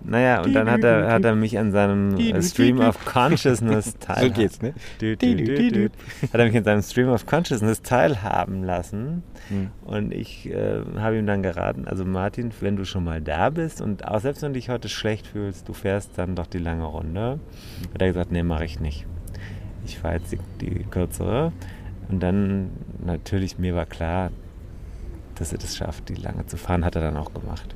[0.04, 4.34] Naja, und dann hat er, hat er mich an seinem Stream of Consciousness So teilhaben
[4.34, 4.74] geht's, ne?
[5.00, 5.90] Du, du, du, du.
[6.22, 9.24] Hat er mich in seinem Stream of Consciousness teilhaben lassen.
[9.50, 9.72] Hm.
[9.84, 13.82] Und ich äh, habe ihm dann geraten, also Martin, wenn du schon mal da bist
[13.82, 16.86] und auch selbst wenn du dich heute schlecht fühlst, du fährst dann doch die lange
[16.86, 17.40] Runde.
[17.94, 19.06] Hat er gesagt, nee, mache ich nicht.
[19.86, 21.52] Ich fahre jetzt die, die kürzere.
[22.10, 22.72] Und dann
[23.04, 24.32] natürlich, mir war klar,
[25.36, 27.76] dass er das schafft, die lange zu fahren, hat er dann auch gemacht.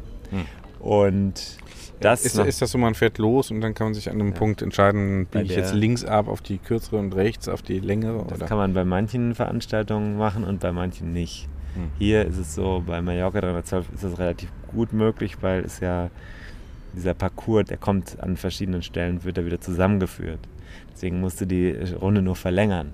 [0.80, 1.58] Und
[2.00, 4.32] das ist, ist das so, man fährt los und dann kann man sich an einem
[4.32, 4.38] Ja.
[4.38, 8.24] Punkt entscheiden, biege ich jetzt links ab auf die kürzere und rechts auf die längere?
[8.28, 8.48] Das oder?
[8.48, 11.48] kann man bei manchen Veranstaltungen machen und bei manchen nicht.
[11.76, 11.90] Hm.
[11.98, 16.10] Hier ist es so, bei Mallorca 312 ist es relativ gut möglich, weil es ja
[16.96, 20.40] dieser Parcours, der kommt an verschiedenen Stellen, wird er wieder zusammengeführt.
[20.94, 22.92] Deswegen musst du die Runde nur verlängern.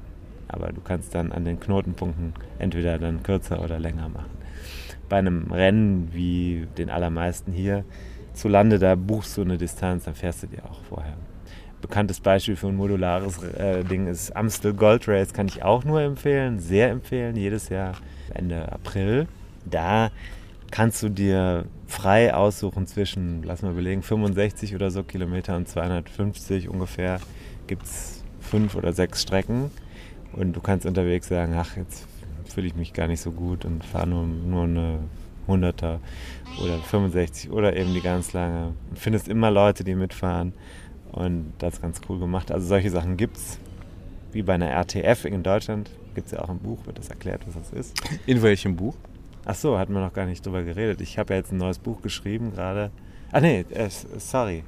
[0.47, 4.42] Aber du kannst dann an den Knotenpunkten entweder dann kürzer oder länger machen.
[5.09, 7.83] Bei einem Rennen wie den allermeisten hier
[8.33, 11.17] zu Lande, da buchst du eine Distanz, dann fährst du die auch vorher.
[11.81, 16.01] Bekanntes Beispiel für ein modulares äh, Ding ist Amstel Gold Race, kann ich auch nur
[16.01, 17.95] empfehlen, sehr empfehlen, jedes Jahr
[18.33, 19.27] Ende April.
[19.65, 20.11] Da
[20.71, 26.69] kannst du dir frei aussuchen zwischen, lass mal überlegen, 65 oder so Kilometer und 250
[26.69, 27.19] ungefähr.
[27.67, 29.69] Gibt es fünf oder sechs Strecken
[30.31, 32.07] und du kannst unterwegs sagen, ach, jetzt
[32.53, 34.99] fühle ich mich gar nicht so gut und fahre nur, nur eine
[35.47, 35.99] 100er
[36.61, 38.73] oder 65 oder eben die ganz lange.
[38.89, 40.53] Und findest immer Leute, die mitfahren
[41.11, 42.51] und das ist ganz cool gemacht.
[42.51, 43.59] Also solche Sachen gibt es,
[44.31, 47.41] wie bei einer RTF in Deutschland, gibt es ja auch im Buch, wird das erklärt,
[47.47, 48.01] was das ist.
[48.25, 48.95] In welchem Buch?
[49.45, 51.01] Ach so, hatten wir noch gar nicht drüber geredet.
[51.01, 52.91] Ich habe ja jetzt ein neues Buch geschrieben gerade.
[53.31, 54.63] Ah nee, äh, sorry.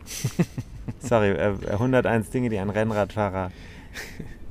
[0.99, 3.51] sorry, äh, 101 Dinge, die ein Rennradfahrer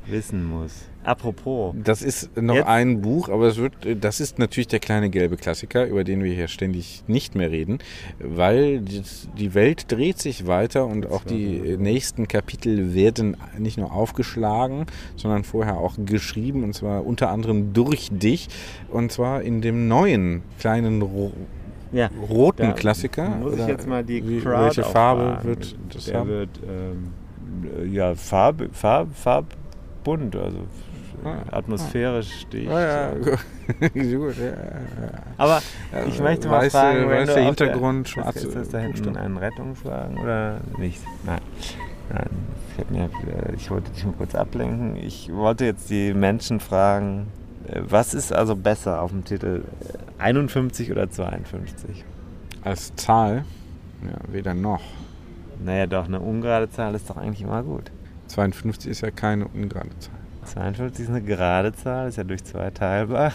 [0.07, 0.73] wissen muss.
[1.05, 5.11] Apropos, Das ist noch Jetzt- ein Buch, aber es wird, das ist natürlich der kleine
[5.11, 7.79] gelbe Klassiker, über den wir hier ständig nicht mehr reden,
[8.19, 14.87] weil die, Welt dreht sich weiter und auch die nächsten Kapitel werden nicht nur aufgeschlagen,
[15.17, 18.49] sondern vorher auch geschrieben und zwar unter anderem durch dich
[18.91, 21.33] und zwar in dem neuen kleinen ro
[21.93, 23.29] ja, roten da Klassiker.
[23.29, 26.29] Muss ich jetzt mal die Crowd Welche Farbe wird das Der haben?
[26.29, 29.09] wird ähm, ja Farb, Farb,
[30.05, 30.59] farbbunt, also
[31.25, 32.71] Ah, atmosphärisch stehe ich.
[32.71, 33.13] Ah, ja.
[33.81, 34.55] äh, Gut, ja, ja.
[35.39, 35.63] Aber
[35.93, 38.79] Ja, ich möchte mal weiße- fragen, wenn weißer du Hintergrund, der, schwarze ist, das da
[38.81, 39.17] hinten Buchstaben.
[39.17, 41.01] ein Rettungswagen oder nicht?
[41.25, 41.41] Nein.
[42.13, 42.29] Nein.
[42.77, 44.97] Ich, äh, ich wollte dich mal kurz ablenken.
[44.97, 47.29] Ich wollte jetzt die Menschen fragen,
[47.69, 49.63] äh, was ist also besser auf dem Titel?
[50.19, 52.05] äh, 51 oder 52?
[52.65, 53.45] Als Zahl,
[54.03, 54.83] ja, weder noch.
[55.65, 57.91] Naja, doch, eine ungerade Zahl ist doch eigentlich immer gut.
[58.35, 60.15] 52 ist ja keine ungerade Zahl.
[60.45, 63.33] 52 ist eine gerade Zahl, ist ja durch zwei teilbar.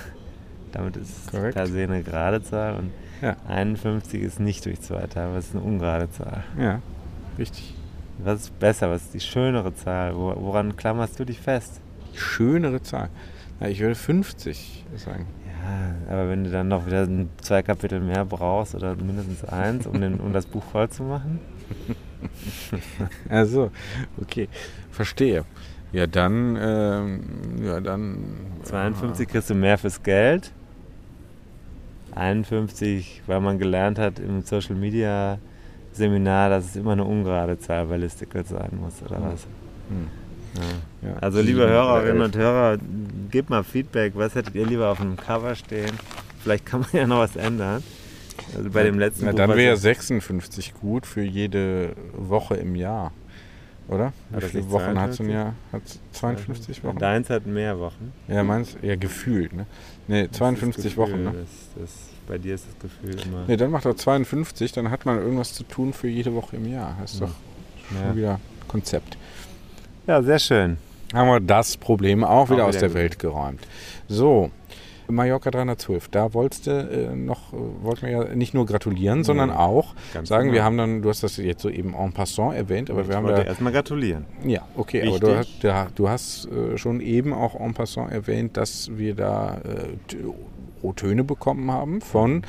[0.72, 1.56] Damit ist es Korrekt.
[1.56, 2.76] per se eine gerade Zahl.
[2.76, 3.36] Und Ja.
[3.48, 6.44] 51 ist nicht durch zwei teilbar, es ist eine ungerade Zahl.
[6.60, 6.82] Ja,
[7.38, 7.76] richtig.
[8.24, 8.90] Was ist besser?
[8.92, 10.14] Was ist die schönere Zahl?
[10.16, 11.80] Wo- Woran klammerst du dich fest?
[12.14, 13.10] Die schönere Zahl.
[13.62, 15.26] Na, ich würde 50 sagen.
[15.64, 17.08] Ja, aber wenn du dann noch wieder
[17.42, 21.40] zwei Kapitel mehr brauchst oder mindestens eins, um, den, um das Buch voll zu machen?
[23.30, 23.72] Also,
[24.22, 24.50] okay,
[24.92, 25.46] verstehe.
[25.92, 27.22] Ja, dann, ähm,
[27.64, 28.18] ja, dann.
[28.64, 30.52] 52 kriegst du mehr fürs Geld.
[32.16, 35.40] 51, weil man gelernt hat im Social Media
[35.94, 39.48] Seminar, dass es immer eine ungerade Zahl bei Listicle sein muss, oder was?
[39.90, 40.08] Hm.
[40.56, 41.10] Ja.
[41.10, 41.16] Ja.
[41.20, 42.78] Also liebe Hörerinnen und Hörer,
[43.32, 44.14] gebt mal Feedback.
[44.16, 45.92] Was hättet ihr lieber auf einem Cover stehen?
[46.42, 47.84] Vielleicht kann man ja noch was ändern.
[48.56, 52.76] Also bei dem letzten Na, Buch, dann wäre ich- 56 gut für jede Woche im
[52.76, 53.12] Jahr.
[53.88, 54.14] Oder?
[54.30, 55.34] Wie viele Wochen hat so ein 52?
[55.34, 55.54] Jahr?
[55.72, 55.82] Hat
[56.14, 56.98] 52 Wochen?
[57.00, 58.14] Deins hat mehr Wochen.
[58.28, 59.66] Ja, meins ja gefühlt, ne?
[60.08, 61.32] Ne, Das 52 ist das Wochen, ne?
[61.32, 63.46] Gefühl, Das, das, bei dir ist das Gefühl immer.
[63.48, 66.72] Ne, dann macht er 52, dann hat man irgendwas zu tun für jede Woche im
[66.72, 66.96] Jahr.
[67.02, 67.32] Das ist doch
[67.88, 68.16] schon Ja.
[68.16, 69.18] wieder Konzept.
[70.06, 70.78] ja, sehr schön.
[71.12, 72.98] Haben wir das Problem auch wieder Auch aus wieder der gut.
[72.98, 73.62] Welt geräumt.
[74.08, 74.52] So,
[75.10, 79.50] Mallorca 312, da wolltest du äh, noch, äh, wollten wir ja nicht nur gratulieren, sondern
[79.52, 80.64] auch ganz sagen, wir genau.
[80.66, 83.28] haben dann, du hast das jetzt so eben en passant erwähnt, aber ich wir haben
[83.28, 84.26] da erstmal gratulieren.
[84.46, 85.38] Ja, okay, aber du Wichtig.
[85.38, 90.16] hast, ja, du hast äh, schon eben auch en passant erwähnt, dass wir da äh,
[90.82, 92.44] O-Töne bekommen haben von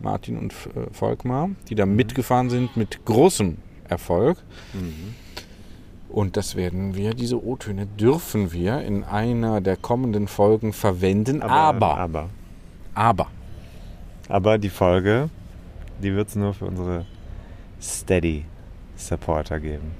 [0.00, 1.96] Martin und äh, Volkmar, die da Mhm.
[1.96, 4.38] mitgefahren sind mit großem Erfolg.
[6.16, 11.42] Und das werden wir, diese O-Töne dürfen wir in einer der kommenden Folgen verwenden.
[11.42, 12.30] Aber, aber,
[12.94, 13.26] aber,
[14.26, 15.28] aber die Folge,
[16.02, 17.04] die wird es nur für unsere
[17.82, 19.90] Steady-Supporter geben.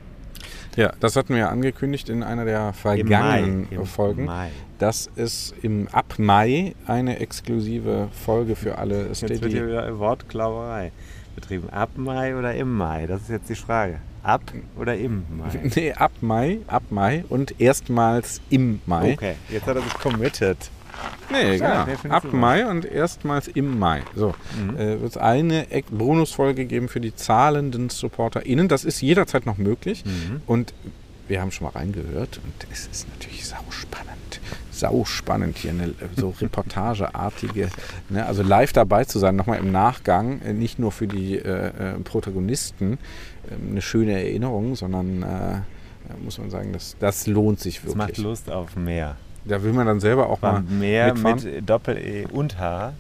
[0.77, 4.25] ja, das hatten wir ja angekündigt in einer der vergangenen Im Folgen.
[4.25, 4.49] Mai.
[4.79, 9.67] dass es im ab Mai eine exklusive Folge für alle Jetzt wird hier Steady.
[9.67, 10.93] wieder Wortklauerei
[11.35, 11.69] betrieben.
[11.69, 13.07] Ab Mai oder im Mai?
[13.07, 14.01] Das ist jetzt die Frage.
[14.27, 14.43] Ab
[14.77, 15.71] oder im Mai?
[15.77, 19.13] Nee, ab Mai, ab Mai und erstmals im Mai.
[19.13, 20.57] Okay, jetzt hat er sich committed.
[21.31, 21.97] Nee, Ja, genau.
[22.05, 24.03] nee, ab Mai und erstmals im Mai.
[24.15, 24.77] So, Mhm.
[24.77, 28.67] äh, wird es eine Bonusfolge geben für die zahlenden SupporterInnen.
[28.69, 30.05] Das ist jederzeit noch möglich.
[30.05, 30.41] Mhm.
[30.47, 30.73] Und
[31.29, 34.16] wir haben schon mal reingehört und es ist natürlich sauspannend.
[34.81, 37.69] Sauspannend hier, eine so reportageartige,
[38.09, 41.95] ne, also live dabei zu sein, nochmal im Nachgang, äh, nicht nur für die äh,
[41.95, 42.99] äh, Protagonisten
[43.51, 45.61] äh, eine schöne Erinnerung, sondern äh,
[46.23, 48.25] muss man sagen, das, das lohnt sich Das macht wirklich.
[48.25, 49.17] Lust auf mehr.
[49.45, 51.43] Da will man dann selber auch mal Beim Meer mitfahren.
[51.45, 52.93] mit Doppel-E und H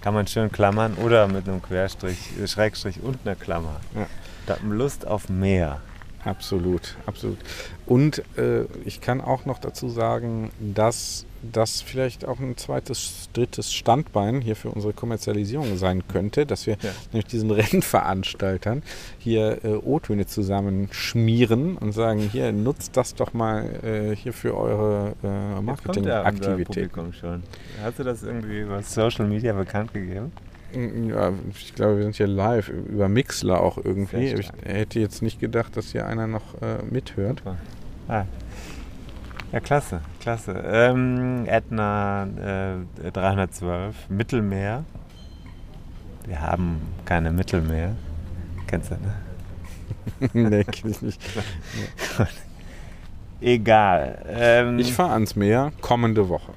[0.00, 3.80] kann man schön klammern oder mit einem Querstrich, äh, Schrägstrich und einer Klammer.
[3.94, 4.06] Ja.
[4.46, 5.80] Da hat man Lust auf mehr.
[6.24, 7.38] Absolut, absolut.
[7.86, 13.72] Und äh, ich kann auch noch dazu sagen, dass das vielleicht auch ein zweites, drittes
[13.72, 16.90] Standbein hier für unsere Kommerzialisierung sein könnte, dass wir Ja.
[17.12, 18.82] nämlich diesen Rennveranstaltern
[19.18, 25.14] hier äh, O-Töne zusammenschmieren und sagen, hier nutzt das doch mal äh, hier für eure
[25.22, 27.42] äh, schon.
[27.82, 30.32] Hast du das irgendwie über Social Media bekannt gegeben?
[30.74, 34.32] Ja, ich glaube, wir sind hier live über Mixler auch irgendwie.
[34.34, 37.42] Ich hätte jetzt nicht gedacht, dass hier einer noch äh, mithört.
[38.08, 38.24] Ah.
[39.52, 40.52] Ja, klasse, klasse.
[40.64, 44.84] Ähm, Ätna äh, 312, Mittelmeer.
[46.26, 47.96] Wir haben keine Mittelmeer.
[48.68, 50.30] Kennst du, ne?
[50.50, 51.20] nee, kenn ich nicht.
[53.40, 54.24] Egal.
[54.28, 56.52] Ähm, Ich fahre ans Meer kommende Woche.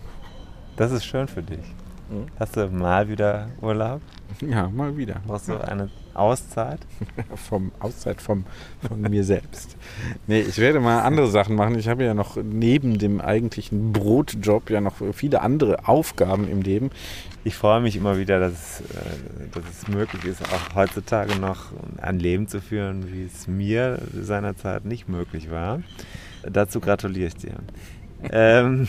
[0.76, 1.73] das ist schön für dich.
[2.14, 2.26] Mhm.
[2.40, 4.02] Hast du mal wieder Urlaub?
[4.42, 5.22] Ja, mal wieder.
[5.26, 6.80] Brauchst du eine Auszeit?
[7.36, 8.46] Vom Auszeit vom,
[8.88, 9.76] von mir selbst.
[10.28, 11.78] Nee, ich werde mal andere Sachen machen.
[11.78, 16.92] Ich habe ja noch neben dem eigentlichen Brotjob ja noch viele andere Aufgaben im Leben.
[17.44, 21.72] Ich freue mich immer wieder, dass, es, äh, dass es möglich ist, auch heutzutage noch
[22.02, 25.82] ein Leben zu führen, wie es mir seinerzeit nicht möglich war.
[26.44, 27.56] Dazu gratuliere ich dir.
[28.32, 28.88] ähm,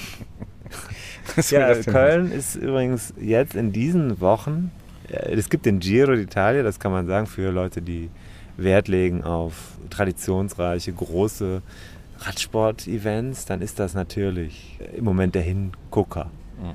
[1.50, 4.70] ja, Köln ist übrigens jetzt in diesen Wochen,
[5.08, 8.10] äh, es gibt den Giro d'Italia, das kann man sagen, für Leute, die
[8.56, 11.62] Wert legen auf traditionsreiche, große
[12.20, 16.30] Radsport-Events, dann ist das natürlich äh, im Moment der Hingucker.
[16.60, 16.74] Mhm.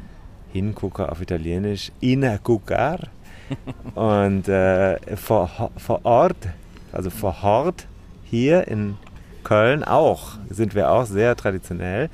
[0.52, 3.00] Hingucker auf Italienisch, Inagucar.
[3.96, 6.50] Und äh, vor, vor Ort,
[6.92, 7.88] also vor Ort,
[8.24, 8.98] hier in
[9.44, 12.10] Köln auch, sind wir auch sehr traditionell.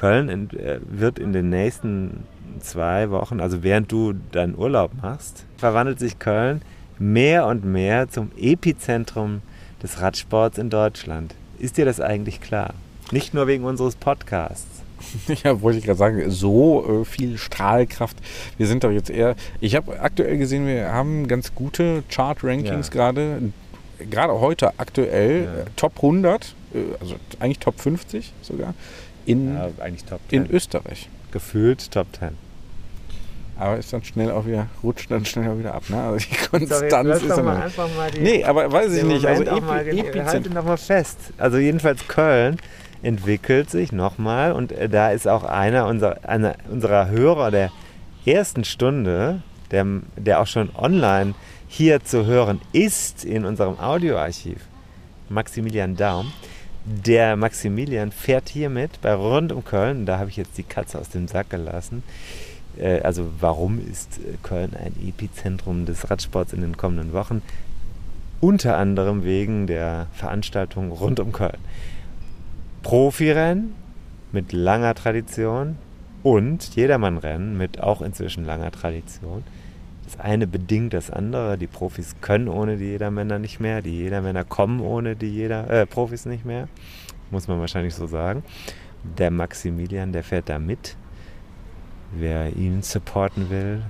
[0.00, 2.24] Köln in, äh, wird in den nächsten
[2.60, 6.62] zwei Wochen, also während du deinen Urlaub machst, verwandelt sich Köln
[6.98, 9.42] mehr und mehr zum Epizentrum
[9.82, 11.34] des Radsports in Deutschland.
[11.58, 12.72] Ist dir das eigentlich klar?
[13.12, 14.66] Nicht nur wegen unseres Podcasts.
[15.44, 18.16] Ja, wollte ich gerade sagen, so äh, viel Strahlkraft.
[18.58, 19.34] Wir sind doch jetzt eher.
[19.60, 22.92] Ich habe aktuell gesehen, wir haben ganz gute Chart-Rankings Ja.
[22.92, 23.52] gerade.
[24.10, 25.54] Gerade heute aktuell Ja.
[25.62, 28.74] äh, Top 100, äh, also eigentlich Top 50 sogar,
[29.26, 30.54] in, Ja, eigentlich Top in 10.
[30.54, 31.08] Österreich.
[31.32, 32.30] Gefühlt Top 10.
[33.58, 35.82] Aber ist dann schnell auch wieder, rutscht dann schnell auch wieder ab.
[35.90, 36.00] Ne?
[36.02, 37.44] Also die Sorry, Konstanz lass ist doch dann.
[37.44, 39.26] mal einfach mal die, Nee, aber weiß ich nicht.
[39.26, 40.54] Also Moment auch mal, Epi halt ihn Epizentrum.
[40.54, 41.18] noch mal fest.
[41.36, 42.56] Also jedenfalls Köln
[43.02, 47.70] entwickelt sich nochmal und äh, da ist auch einer unserer, einer unserer Hörer der
[48.24, 51.34] ersten Stunde, der, der auch schon online
[51.68, 54.58] hier zu hören ist in unserem Audioarchiv,
[55.28, 56.32] Maximilian Daum.
[56.84, 61.10] Der Maximilian fährt hiermit bei Rund um Köln, da habe ich jetzt die Katze aus
[61.10, 62.02] dem Sack gelassen.
[62.78, 67.42] Äh, also warum ist äh, Köln ein Epizentrum des Radsports in den kommenden Wochen?
[68.40, 71.58] Unter anderem wegen der Veranstaltung rund um Köln.
[72.82, 73.74] Profirennen
[74.32, 75.76] mit langer Tradition
[76.22, 79.44] und Jedermannrennen mit auch inzwischen langer Tradition.
[80.10, 81.56] Das eine bedingt das andere.
[81.56, 83.80] Die Profis können ohne die Jedermänner nicht mehr.
[83.80, 86.68] Die Jedermänner kommen ohne die Jeder, äh, Profis nicht mehr.
[87.30, 88.42] Muss man wahrscheinlich so sagen.
[89.18, 90.96] Der Maximilian, der fährt da mit.
[92.10, 93.82] Wer ihn supporten will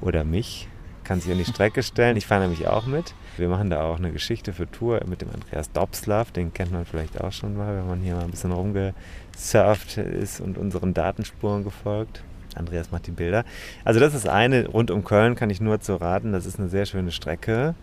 [0.00, 0.68] oder mich,
[1.04, 2.16] kann sich an die Strecke stellen.
[2.16, 3.12] Ich fahre nämlich auch mit.
[3.36, 6.30] Wir machen da auch eine Geschichte für Tour mit dem Andreas Dobslav.
[6.30, 10.40] Den kennt man vielleicht auch schon mal, wenn man hier mal ein bisschen rumgesurft ist
[10.40, 12.22] und unseren Datenspuren gefolgt.
[12.56, 13.44] Andreas macht die Bilder.
[13.84, 16.32] Also das ist eine rund um Köln, kann ich nur zu raten.
[16.32, 17.74] Das ist eine sehr schöne Strecke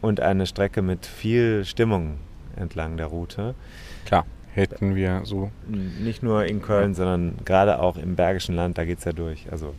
[0.00, 2.18] und eine Strecke mit viel Stimmung
[2.56, 3.54] entlang der Route.
[4.04, 5.50] Klar, hätten wir so.
[5.66, 9.46] Nicht nur in Köln, sondern gerade auch im Bergischen Land, da geht es ja durch.
[9.50, 9.74] Also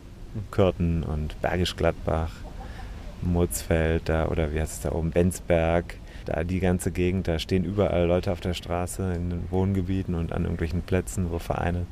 [0.50, 2.32] Kürten und Bergisch Gladbach,
[3.22, 5.96] Murzfeld da oder wie heißt es da oben, Benzberg.
[6.26, 10.32] Da die ganze Gegend, da stehen überall Leute auf der Straße in den Wohngebieten und
[10.32, 11.86] an irgendwelchen Plätzen, wo Vereine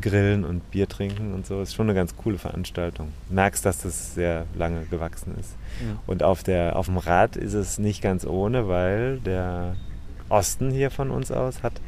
[0.00, 1.60] grillen und Bier trinken und so.
[1.60, 3.08] Ist schon eine ganz coole Veranstaltung.
[3.28, 5.56] Merkst, dass das sehr lange gewachsen ist.
[5.80, 5.96] Ja.
[6.06, 9.76] Und auf, der, auf dem Rad ist es nicht ganz ohne, weil der
[10.28, 11.80] Osten hier von uns aus hat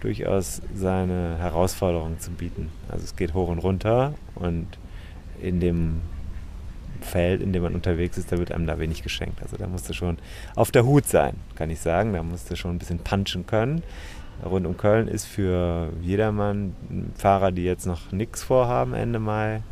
[0.00, 2.70] durchaus seine Herausforderungen zu bieten.
[2.88, 4.66] Also es geht hoch und runter und
[5.40, 6.00] in dem
[7.00, 9.40] Feld, in dem man unterwegs ist, da wird einem da wenig geschenkt.
[9.42, 10.18] Also da musst du schon
[10.54, 12.12] auf der Hut sein, kann ich sagen.
[12.12, 13.82] Da musst du schon ein bisschen punchen können
[14.44, 16.74] rund um Köln ist für jedermann
[17.16, 19.62] Fahrer, die jetzt noch nichts vorhaben, Ende Mai,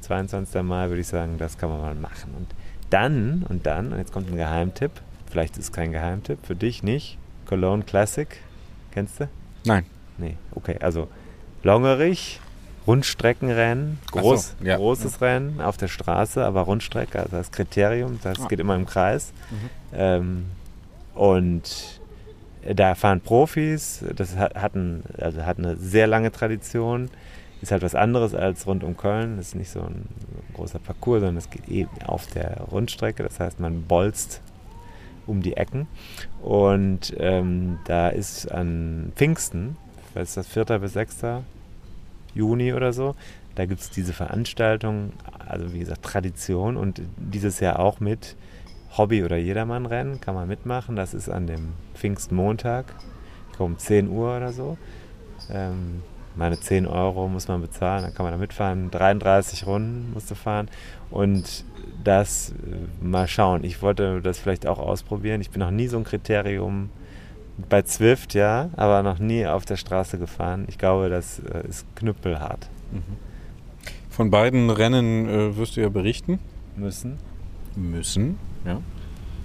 [0.00, 0.62] 22.
[0.62, 2.34] Mai, würde ich sagen, das kann man mal machen.
[2.36, 2.48] Und
[2.90, 4.92] dann, und dann, und jetzt kommt ein Geheimtipp,
[5.30, 8.28] vielleicht ist es kein Geheimtipp, für dich nicht, Cologne Classic,
[8.92, 9.28] kennst du?
[9.64, 9.84] Nein.
[10.18, 11.08] Nee, okay, also
[11.62, 12.40] Longerich,
[12.86, 14.76] Rundstreckenrennen, groß, so, ja.
[14.76, 15.26] großes ja.
[15.26, 18.48] Rennen auf der Straße, aber Rundstrecke, also das Kriterium, das ah.
[18.48, 19.32] geht immer im Kreis.
[19.50, 19.70] Mhm.
[19.94, 20.44] Ähm,
[21.14, 22.00] und
[22.74, 27.10] da fahren Profis, das hat, hat, ein, also hat eine sehr lange Tradition,
[27.60, 30.08] ist halt was anderes als rund um Köln, das ist nicht so ein
[30.54, 34.40] großer Parcours, sondern es geht eben auf der Rundstrecke, das heißt man bolzt
[35.26, 35.86] um die Ecken
[36.42, 39.76] und ähm, da ist an Pfingsten,
[40.14, 40.64] was ist das, 4.
[40.78, 41.24] bis 6.
[42.34, 43.14] Juni oder so,
[43.54, 45.12] da gibt es diese Veranstaltung,
[45.46, 48.36] also wie gesagt Tradition und dieses Jahr auch mit
[48.96, 50.96] Hobby- oder Jedermann-Rennen, kann man mitmachen.
[50.96, 52.94] Das ist an dem Pfingstmontag,
[53.58, 54.76] um 10 Uhr oder so.
[55.50, 56.02] Ähm,
[56.36, 58.90] meine 10 Euro muss man bezahlen, dann kann man da mitfahren.
[58.90, 60.68] 33 Runden musst du fahren.
[61.10, 61.64] Und
[62.04, 63.64] das äh, mal schauen.
[63.64, 65.40] Ich wollte das vielleicht auch ausprobieren.
[65.40, 66.90] Ich bin noch nie so ein Kriterium
[67.68, 70.64] bei Zwift, ja, aber noch nie auf der Straße gefahren.
[70.68, 72.68] Ich glaube, das äh, ist knüppelhart.
[72.92, 73.02] Mhm.
[74.08, 76.38] Von beiden Rennen äh, wirst du ja berichten.
[76.76, 77.18] Müssen.
[77.76, 78.38] Müssen.
[78.64, 78.80] Ja.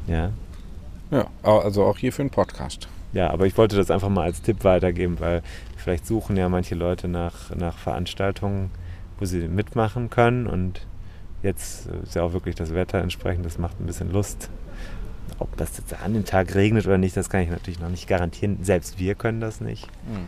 [0.07, 0.31] Ja.
[1.09, 2.87] Ja, also auch hier für einen Podcast.
[3.13, 5.41] Ja, aber ich wollte das einfach mal als Tipp weitergeben, weil
[5.77, 8.71] vielleicht suchen ja manche Leute nach, nach Veranstaltungen,
[9.17, 10.85] wo sie mitmachen können und
[11.43, 14.49] jetzt ist ja auch wirklich das Wetter entsprechend, das macht ein bisschen Lust.
[15.39, 18.07] Ob das jetzt an dem Tag regnet oder nicht, das kann ich natürlich noch nicht
[18.07, 18.59] garantieren.
[18.63, 19.87] Selbst wir können das nicht.
[20.07, 20.27] Mhm.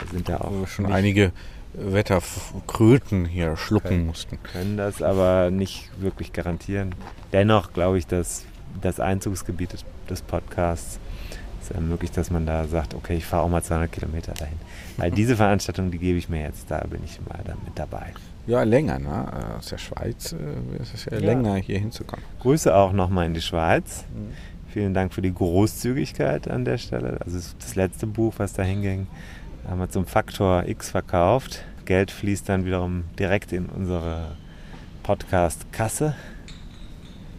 [0.00, 1.32] Wir sind ja auch also schon einige
[1.76, 4.42] Wetterkröten hier schlucken können, mussten.
[4.42, 6.94] Können das aber nicht wirklich garantieren.
[7.32, 8.44] Dennoch glaube ich, dass
[8.80, 10.98] das Einzugsgebiet des, des Podcasts
[11.66, 14.56] es ermöglicht, dass man da sagt, okay, ich fahre auch mal 200 Kilometer dahin.
[14.96, 18.12] Weil diese Veranstaltung, die gebe ich mir jetzt, da bin ich mal dann mit dabei.
[18.46, 19.56] Ja, länger, ne?
[19.58, 22.24] Aus der Schweiz äh, ist es ja, ja, länger, hier hinzukommen.
[22.40, 24.04] Grüße auch nochmal in die Schweiz.
[24.14, 24.32] Mhm.
[24.72, 27.18] Vielen Dank für die Großzügigkeit an der Stelle.
[27.24, 29.06] Also das letzte Buch, was da hinging,
[29.68, 31.64] haben wir zum Faktor X verkauft.
[31.84, 34.36] Geld fließt dann wiederum direkt in unsere
[35.02, 36.14] Podcast-Kasse.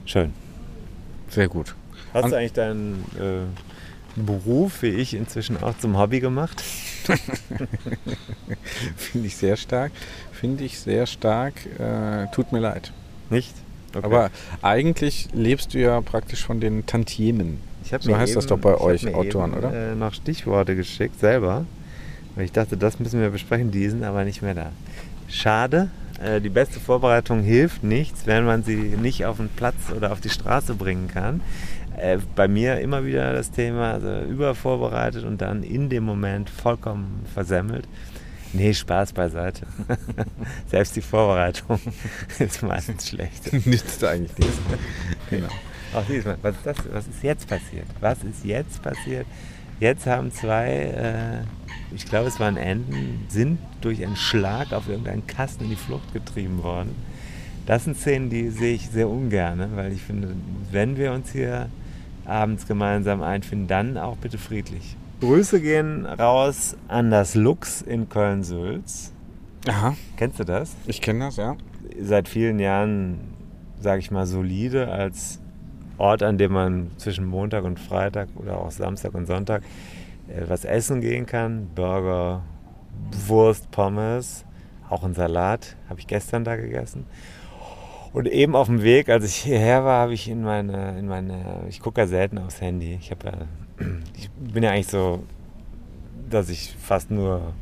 [0.06, 0.34] Schön.
[1.30, 1.76] Sehr gut.
[2.14, 6.62] Hast An du eigentlich deinen äh, Beruf, wie ich, inzwischen auch zum Hobby gemacht?
[8.95, 9.91] Finde ich sehr stark.
[10.32, 11.54] Finde ich sehr stark.
[11.80, 12.93] Äh, tut mir leid.
[13.30, 13.54] Nicht?
[13.93, 14.06] Okay.
[14.06, 14.32] Aber
[14.62, 17.60] eigentlich lebst du ja praktisch von den Tantiemen.
[17.84, 19.91] so heißt eben, das doch bei euch Autoren, eben, oder?
[19.91, 21.66] Äh, noch Stichworte geschickt selber.
[22.40, 24.72] Ich dachte, das müssen wir besprechen, die sind aber nicht mehr da.
[25.28, 25.90] Schade.
[26.22, 30.22] Äh, die beste Vorbereitung hilft nichts, wenn man sie nicht auf den Platz oder auf
[30.22, 31.42] die Straße bringen kann.
[31.98, 37.26] Äh, bei mir immer wieder das Thema also übervorbereitet und dann in dem Moment vollkommen
[37.34, 37.88] versemmelt.
[38.54, 39.66] Nee, Spaß beiseite.
[40.68, 41.80] Selbst die Vorbereitung
[42.40, 43.52] ist meistens schlecht.
[43.66, 44.58] Nützt eigentlich nichts.
[45.30, 45.50] Genau.
[45.94, 47.88] Auch diesmal, was ist, das, was ist jetzt passiert?
[48.00, 49.26] Was ist jetzt passiert?
[49.80, 55.28] Jetzt haben zwei, äh, ich glaube es waren Enten, sind durch einen Schlag auf irgendeinen
[55.28, 56.95] Kasten in die Flucht getrieben worden.
[57.65, 59.69] Das sind Szenen, die sehe ich sehr ungern, ne?
[59.75, 60.36] weil ich finde,
[60.71, 61.69] wenn wir uns hier
[62.25, 64.95] abends gemeinsam einfinden, dann auch bitte friedlich.
[65.19, 69.11] Grüße gehen raus an das Lux in Köln-Sülz.
[69.67, 70.75] Aha, Kennst du das?
[70.88, 71.55] ich kenne das, ja.
[72.01, 73.19] Seit vielen Jahren,
[73.82, 75.39] sage ich mal, solide als
[75.98, 79.64] Ort, an dem man zwischen Montag und Freitag oder auch Samstag und Sonntag
[80.28, 81.68] äh, was essen gehen kann.
[81.76, 82.43] Burger,
[83.28, 84.45] Wurst, Pommes,
[84.89, 87.06] auch ein Salat, habe ich gestern da gegessen.
[88.14, 91.64] Und eben auf dem Weg, als ich hierher war, habe ich in meine, in meine,
[91.70, 92.98] ich gucke ja selten aufs Handy.
[93.00, 93.86] Ich habe ja,
[94.18, 95.24] ich bin ja eigentlich so,
[96.30, 97.54] dass ich fast nur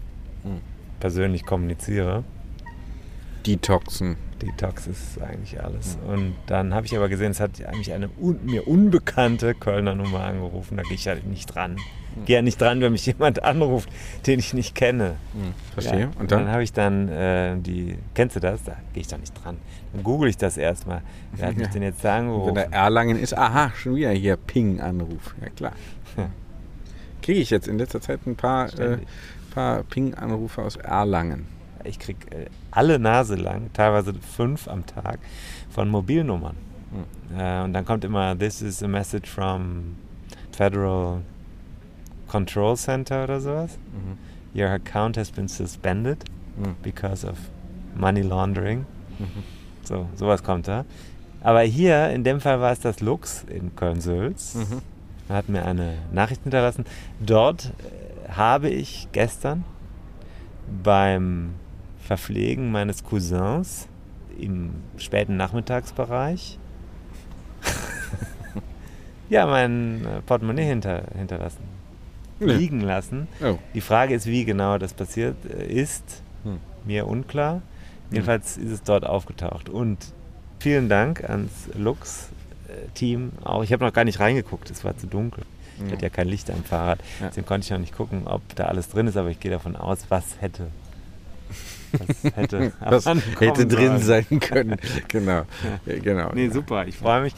[0.45, 0.61] Hm.
[0.99, 2.23] persönlich kommuniziere.
[3.45, 4.15] Detoxen.
[4.41, 5.97] Detox ist eigentlich alles.
[6.07, 10.21] Und dann habe ich aber gesehen, es hat eigentlich eine un mir unbekannte Kölner Nummer
[10.25, 10.77] angerufen.
[10.77, 11.77] Da gehe ich halt nicht dran.
[12.25, 13.89] Gehe ja nicht dran, wenn mich jemand anruft,
[14.27, 15.15] den ich nicht kenne.
[15.33, 15.99] Hm, verstehe.
[16.01, 16.47] Ja, Und dann?
[16.49, 18.63] habe ich dann äh, die, kennst du das?
[18.63, 19.57] Da gehe ich doch nicht dran.
[19.93, 21.01] Dann google ich das erstmal.
[21.33, 22.55] Wer hat mich denn jetzt da Und wenn angerufen?
[22.55, 25.35] der Erlangen ist, aha, schon wieder hier Ping-Anruf.
[25.41, 25.71] Ja klar.
[26.17, 26.29] Ja.
[27.21, 28.97] Kriege ich jetzt in letzter Zeit ein paar, äh,
[29.53, 31.47] paar Ping-Anrufe aus Erlangen.
[31.87, 35.19] Ich kriege äh, alle Nase lang, teilweise fünf am Tag,
[35.69, 36.55] von Mobilnummern.
[37.29, 37.39] Hm.
[37.39, 39.95] Äh, und dann kommt immer, this is a message from
[40.51, 41.21] Federal
[42.27, 43.77] Control Center oder sowas.
[43.93, 44.17] Mhm.
[44.59, 46.23] Your account has been suspended
[46.57, 46.75] Mhm.
[46.81, 47.37] because of
[47.95, 48.85] money laundering.
[49.19, 49.43] Mhm.
[49.83, 50.85] So, sowas kommt da.
[51.41, 54.55] Aber hier, in dem Fall war es das Lux in Köln-Sülz.
[54.55, 54.81] Mhm.
[55.29, 56.85] Er hat mir eine Nachricht hinterlassen.
[57.19, 57.65] Dort
[58.27, 59.63] äh, habe ich gestern
[60.83, 61.53] beim
[62.05, 63.87] Verpflegen meines Cousins
[64.39, 66.59] im späten Nachmittagsbereich
[69.29, 71.63] ja mein äh, Portemonnaie hinter, hinterlassen,
[72.39, 72.53] Nee.
[72.53, 73.27] liegen lassen.
[73.43, 73.57] Oh.
[73.73, 76.59] Die Frage ist, wie genau das passiert äh, ist, Hm.
[76.85, 77.61] mir unklar.
[78.11, 79.67] Jedenfalls ist es dort aufgetaucht.
[79.69, 79.97] Und
[80.59, 83.63] vielen Dank ans Lux-Team auch.
[83.63, 85.43] Ich habe noch gar nicht reingeguckt, es war zu dunkel.
[85.77, 85.91] Ich Ja.
[85.93, 87.27] hatte ja kein Licht am Fahrrad, Ja.
[87.29, 89.75] deswegen konnte ich noch nicht gucken, ob da alles drin ist, aber ich gehe davon
[89.75, 90.67] aus, was hätte.
[91.99, 94.77] Was hätte, ankommen hätte drin sein können.
[95.07, 95.43] genau.
[95.85, 96.31] Ja, genau.
[96.33, 97.33] Nee, super, ich freue mich.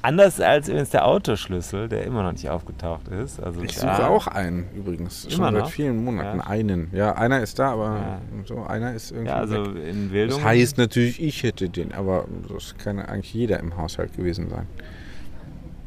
[0.00, 3.42] Anders als übrigens der Autoschlüssel, der immer noch nicht aufgetaucht ist.
[3.42, 5.22] Also Ich suche auch einen übrigens.
[5.28, 5.70] Schon Immer seit noch?
[5.70, 6.38] vielen Monaten.
[6.38, 6.46] Ja.
[6.46, 6.88] Einen.
[6.92, 8.20] Ja, einer ist da, aber Ja.
[8.44, 9.28] so einer ist irgendwie.
[9.30, 9.84] Ja, also weg.
[9.88, 10.38] in Bildung.
[10.38, 14.66] Das heißt natürlich, ich hätte den, aber das kann eigentlich jeder im Haushalt gewesen sein.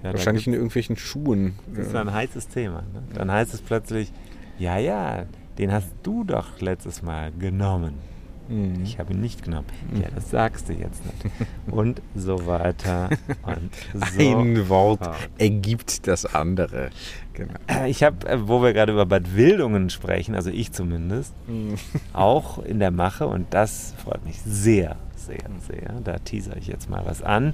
[0.03, 1.53] Wahrscheinlich in irgendwelchen Schuhen.
[1.75, 2.81] Das ist ein heißes Thema.
[2.93, 3.03] Ne?
[3.13, 4.11] Dann heißt es plötzlich,
[4.59, 5.23] ja, ja,
[5.57, 7.95] den hast du doch letztes Mal genommen.
[8.51, 8.83] Mhm.
[8.83, 9.67] Ich habe ihn nicht genommen.
[9.93, 11.35] Ja, das sagst du jetzt nicht.
[11.67, 13.09] Und so weiter
[13.43, 14.39] und so.
[14.39, 15.29] Ein Wort fort.
[15.37, 16.89] ergibt das andere.
[17.33, 17.85] Genau.
[17.85, 21.33] Ich habe, äh, wo wir gerade über Bad Wildungen sprechen, also ich zumindest,
[22.13, 26.01] auch in der Mache und das freut mich sehr, sehr, sehr.
[26.03, 27.53] Da teaser ich jetzt mal was an.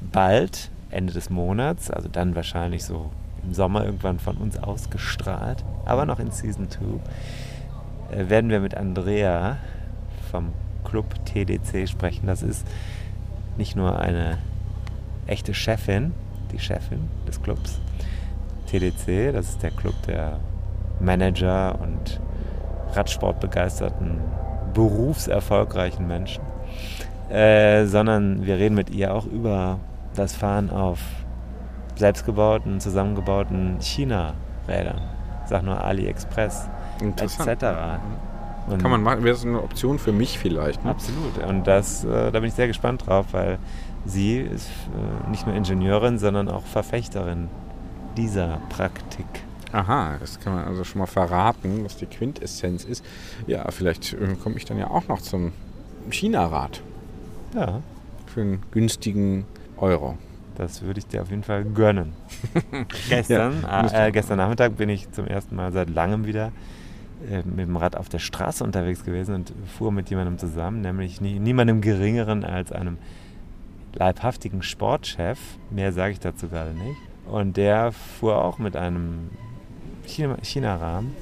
[0.00, 3.10] Bald, Ende des Monats, also dann wahrscheinlich so
[3.48, 6.84] im Sommer irgendwann von uns ausgestrahlt, aber noch in Season 2,
[8.14, 9.56] äh, werden wir mit Andrea
[10.30, 10.52] vom
[10.84, 12.26] Club TDC sprechen.
[12.26, 12.66] Das ist
[13.56, 14.38] nicht nur eine
[15.26, 16.12] echte Chefin,
[16.52, 17.80] die Chefin des Clubs
[18.66, 20.38] TDC, das ist der Club der
[21.00, 22.20] Manager und
[22.92, 24.18] Radsportbegeisterten,
[24.74, 26.42] berufserfolgreichen Menschen,
[27.30, 29.78] äh, sondern wir reden mit ihr auch über
[30.14, 30.98] das Fahren auf
[31.98, 35.00] selbstgebauten, zusammengebauten China-Rädern.
[35.46, 36.68] Sag nur AliExpress
[37.00, 37.64] etc.
[38.68, 40.84] Und Kann man machen, wäre das eine Option für mich vielleicht.
[40.84, 40.90] Ne?
[40.90, 41.38] Absolut.
[41.46, 43.58] Und das, äh, da bin ich sehr gespannt drauf, weil
[44.04, 47.48] sie ist äh, nicht nur Ingenieurin, sondern auch Verfechterin
[48.16, 49.26] dieser Praktik.
[49.72, 53.04] Aha, das kann man also schon mal verraten, was die Quintessenz ist.
[53.46, 55.52] Ja, vielleicht äh, komme ich dann ja auch noch zum
[56.10, 56.82] China-Rad
[57.54, 57.80] Ja,
[58.26, 59.44] für einen günstigen
[59.76, 60.16] Euro.
[60.58, 62.12] Das würde ich dir auf jeden Fall gönnen.
[63.08, 66.52] gestern, Ja, äh, gestern Nachmittag bin ich zum ersten Mal seit langem wieder
[67.30, 71.20] äh, mit dem Rad auf der Straße unterwegs gewesen und fuhr mit jemandem zusammen, nämlich
[71.20, 72.98] nie, niemandem geringeren als einem
[73.94, 75.38] leibhaftigen Sportchef.
[75.70, 76.98] Mehr sage ich dazu gerade nicht.
[77.26, 79.30] Und der fuhr auch mit einem
[80.06, 81.14] China- China-Rahmen,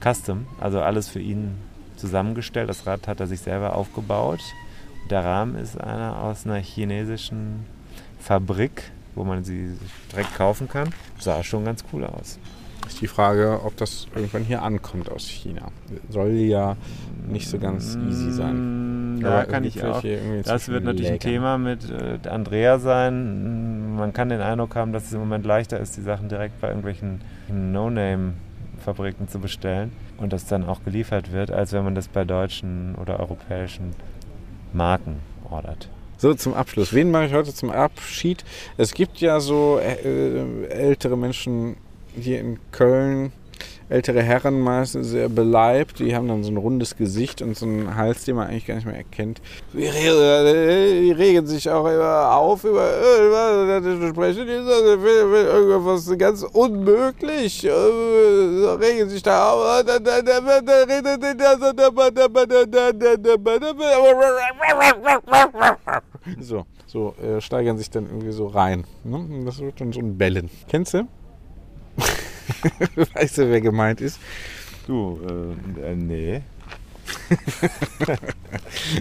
[0.00, 1.56] Custom, also alles für ihn
[1.96, 2.68] zusammengestellt.
[2.68, 4.40] Das Rad hat er sich selber aufgebaut.
[5.10, 7.66] Der Rahmen ist einer aus einer chinesischen
[8.20, 9.76] Fabrik wo man sie
[10.12, 10.90] direkt kaufen kann.
[11.18, 12.38] Sah schon ganz cool aus.
[12.86, 15.68] Ist die Frage, ob das irgendwann hier ankommt aus China.
[16.08, 16.76] Soll ja
[17.28, 19.18] nicht so ganz easy sein.
[19.18, 20.02] Mm, Aber Da kann ich auch.
[20.44, 21.20] Das wird natürlich ein.
[21.20, 23.94] Thema mit äh, Andrea sein.
[23.96, 26.68] Man kann den Eindruck haben, dass es im Moment leichter ist, die Sachen direkt bei
[26.68, 32.24] irgendwelchen No-Name-Fabriken zu bestellen und das dann auch geliefert wird, als wenn man das bei
[32.24, 33.94] deutschen oder europäischen
[34.72, 35.16] Marken
[35.48, 35.90] ordert.
[36.20, 36.92] So, zum Abschluss.
[36.92, 38.44] Wen mache ich heute zum Abschied?
[38.76, 41.78] Es gibt ja so äh, ältere Menschen
[42.14, 43.32] hier in Köln,
[43.90, 45.98] ältere Herren meistens sehr beleibt.
[45.98, 48.76] Die haben dann so ein rundes Gesicht und so einen Hals, den man eigentlich gar
[48.76, 49.42] nicht mehr erkennt.
[49.72, 52.88] Die re- die regen sich auch immer auf über
[54.10, 57.64] sprechen irgendwas ganz unmöglich.
[57.64, 59.84] äh, Regen sich da auf.
[66.40, 68.84] So, so äh, steigern sich dann irgendwie so rein.
[69.04, 69.42] Ne?
[69.44, 70.50] Das wird dann so ein Bellen.
[70.68, 71.06] Kennst du?
[73.14, 74.18] weißt du, wer gemeint ist?
[74.86, 75.20] Du,
[75.78, 76.42] äh, äh, nee.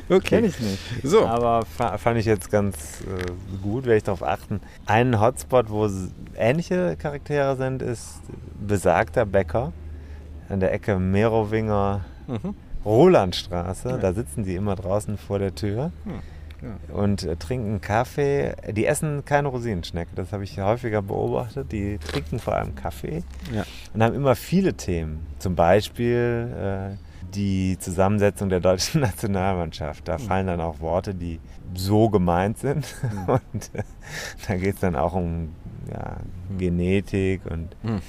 [0.09, 0.19] Okay.
[0.21, 0.79] Kenn ich nicht.
[1.03, 1.25] So.
[1.27, 4.61] Aber fa fand ich jetzt ganz äh, gut, werde ich darauf achten.
[4.85, 5.87] Ein Hotspot, wo
[6.35, 8.19] ähnliche Charaktere sind, ist
[8.59, 9.71] besagter Bäcker
[10.49, 12.53] an der Ecke Merowinger Mhm.
[12.85, 13.89] Rolandstraße.
[13.89, 13.97] Ja.
[13.97, 16.11] Da sitzen die immer draußen vor der Tür Ja.
[16.93, 18.53] Und äh, trinken Kaffee.
[18.71, 21.71] Die essen keine Rosinenschnecke, das habe ich häufiger beobachtet.
[21.71, 23.63] Die trinken vor allem Kaffee Ja.
[23.93, 25.25] und haben immer viele Themen.
[25.39, 26.95] Zum Beispiel äh,
[27.35, 30.07] die Zusammensetzung der deutschen Nationalmannschaft.
[30.07, 31.39] Da fallen dann auch Worte, die
[31.75, 32.95] so gemeint sind.
[33.27, 33.83] Und äh,
[34.47, 35.53] da geht es dann auch um
[35.91, 36.17] ja,
[36.57, 38.01] Genetik und, Mhm.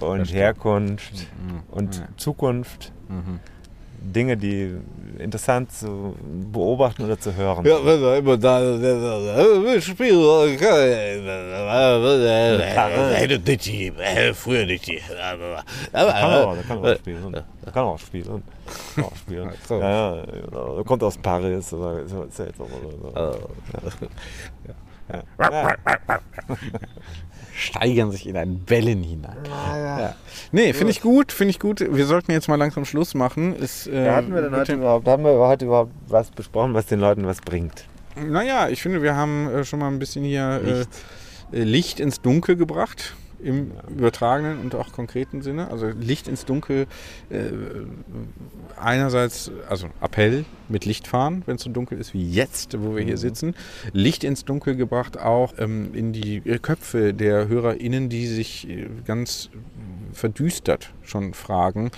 [0.00, 0.32] und.
[0.32, 1.62] Herkunft Mhm.
[1.70, 2.08] und.
[2.16, 2.92] Zukunft.
[4.00, 4.74] Dinge, die
[5.18, 6.14] interessant zu
[6.52, 7.66] beobachten oder zu hören.
[7.66, 8.60] Ja, wenn er immer da
[9.80, 10.18] spielen,
[14.34, 15.00] früher nicht die.
[15.92, 17.32] Da kann er auch, da kann auch spielen.
[17.32, 17.44] Kann
[17.74, 18.42] er auch spielen.
[18.94, 19.50] Kann auch spielen.
[19.68, 20.76] Ja, ja, genau.
[20.76, 21.72] Er kommt aus Paris.
[21.72, 22.24] Oder so.
[25.12, 25.22] Ja.
[27.54, 29.36] Steigern sich in ein Bellen hinein.
[29.46, 30.14] Ja.
[30.52, 31.80] Nee, finde ich gut, finde ich gut.
[31.80, 33.54] Wir sollten jetzt mal langsam Schluss machen.
[33.60, 36.86] Es, äh, Ja, hatten wir denn heute überhaupt, haben wir heute überhaupt was besprochen, was
[36.86, 37.84] den Leuten was bringt?
[38.16, 40.88] Naja, ich finde, wir haben äh, schon mal ein bisschen hier Licht.
[41.52, 43.14] Äh, äh, Licht ins Dunkel gebracht.
[43.42, 45.70] Im übertragenen und auch konkreten Sinne.
[45.70, 46.86] Also Licht ins Dunkel.
[47.30, 47.50] Äh,
[48.78, 53.04] einerseits, also Appell mit Licht fahren, wenn es so dunkel ist wie jetzt, wo wir
[53.04, 53.54] hier sitzen.
[53.92, 58.88] Licht ins Dunkel gebracht auch ähm, in die äh, Köpfe der HörerInnen, die sich äh,
[59.04, 59.50] ganz
[60.12, 61.90] verdüstert schon fragen,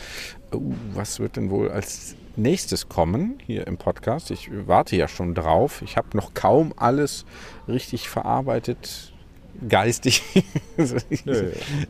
[0.55, 4.31] uh, was wird denn wohl als nächstes kommen hier im Podcast.
[4.31, 5.83] Ich warte ja schon drauf.
[5.83, 7.25] Ich habe noch kaum alles
[7.69, 9.12] richtig verarbeitet,
[9.69, 10.23] geistig.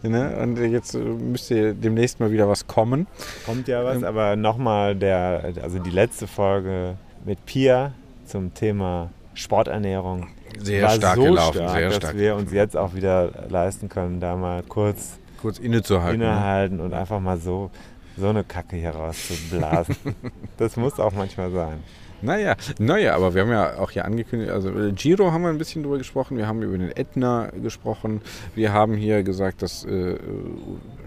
[0.02, 0.36] Ne?
[0.42, 3.06] Und jetzt äh, müsste demnächst mal wieder was kommen.
[3.46, 4.04] Kommt ja was, Ähm.
[4.04, 7.92] aber nochmal der, also die letzte Folge mit Pia
[8.26, 10.26] zum Thema Sporternährung
[10.58, 12.16] Sehr war stark so gelaufen, stark, sehr dass stark.
[12.16, 16.18] wir uns jetzt auch wieder leisten können, da mal kurz Kurz innezuhalten.
[16.20, 16.26] ne?
[16.26, 17.70] innehalten und einfach mal so
[18.16, 19.96] so eine Kacke hier rauszublasen.
[20.58, 21.82] das muss auch manchmal sein.
[22.22, 25.82] Naja, naja, aber wir haben ja auch hier angekündigt, also Giro haben wir ein bisschen
[25.82, 28.20] drüber gesprochen, wir haben über den Ätna gesprochen,
[28.54, 30.18] wir haben hier gesagt, dass äh, äh,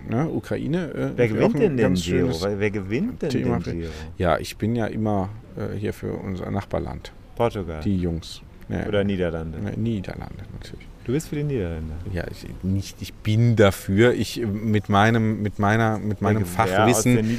[0.10, 0.92] ne, Ukraine.
[0.94, 2.34] Äh, Wer gewinnt denn den Giro?
[2.42, 3.92] Wer gewinnt denn Thema den Giro?
[4.18, 8.42] Ja, ich bin ja immer äh, hier für unser Nachbarland, Portugal die Jungs.
[8.68, 9.60] Ja, oder Niederlande?
[9.80, 10.88] Niederlande natürlich.
[11.06, 11.94] Du bist für die Niederländer.
[12.12, 14.14] Ja, ich, nicht, ich bin dafür.
[14.14, 17.38] Ich mit meinem, mit meiner, mit meinem aus Fachwissen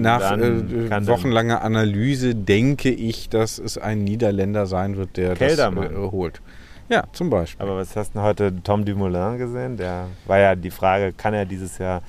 [0.00, 5.92] nach äh, wochenlanger Analyse denke ich, dass es ein Niederländer sein wird, der Keldermann.
[5.92, 6.40] das äh, holt.
[6.88, 7.66] Ja, zum Beispiel.
[7.66, 9.76] Aber was hast du heute Tom Dumoulin gesehen?
[9.76, 12.02] Der war ja die Frage, kann er dieses Jahr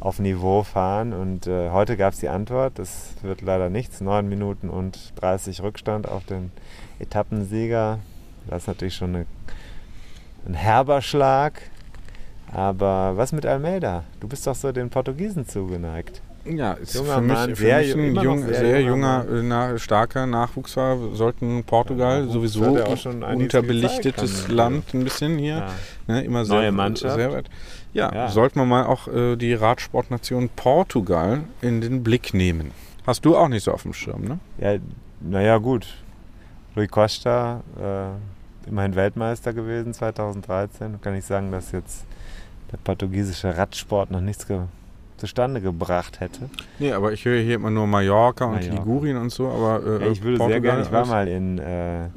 [0.00, 1.12] auf Niveau fahren?
[1.12, 4.00] Und äh, heute gab es die Antwort, das wird leider nichts.
[4.00, 6.50] 9 Minuten und 30 Rückstand auf den
[6.98, 8.00] Etappensieger.
[8.48, 9.26] Das ist natürlich schon eine,
[10.46, 11.60] ein herber Schlag.
[12.52, 14.04] Aber was mit Almeida?
[14.20, 16.22] Du bist doch so den Portugiesen zugeneigt.
[16.44, 19.40] Ja, ist Junger für mich, Mann, für sehr mich ein jung, sehr sehr, junger junger,
[19.40, 21.14] äh, na, starker Nachwuchsfahrer.
[21.14, 22.86] Sollten Portugal Ja, sowieso er
[23.34, 25.56] unterbelichtetes kann- Land ein bisschen hier.
[25.56, 25.66] Ja.
[26.06, 27.16] Ne, immer sehr, Neue Mannschaft.
[27.16, 27.46] Sehr weit.
[27.94, 28.28] Ja, Ja.
[28.28, 32.70] sollten wir mal auch äh, die Radsportnation Portugal in den Blick nehmen.
[33.06, 34.38] Hast du auch nicht so auf dem Schirm, ne?
[34.58, 34.76] Ja,
[35.20, 35.86] naja, gut.
[36.76, 38.10] Rui Costa, äh,
[38.66, 41.00] immerhin Weltmeister gewesen 2013.
[41.00, 42.04] Kann ich sagen, dass jetzt
[42.72, 44.60] der portugiesische Radsport noch nichts ge
[45.16, 46.50] zustande gebracht hätte.
[46.78, 48.74] Nee, aber ich höre hier immer nur Mallorca und Mallorca.
[48.74, 51.58] Ligurien und so, aber äh, Ja, ich würde sehr Portugal gerne, ich war mal in,
[51.58, 52.08] äh,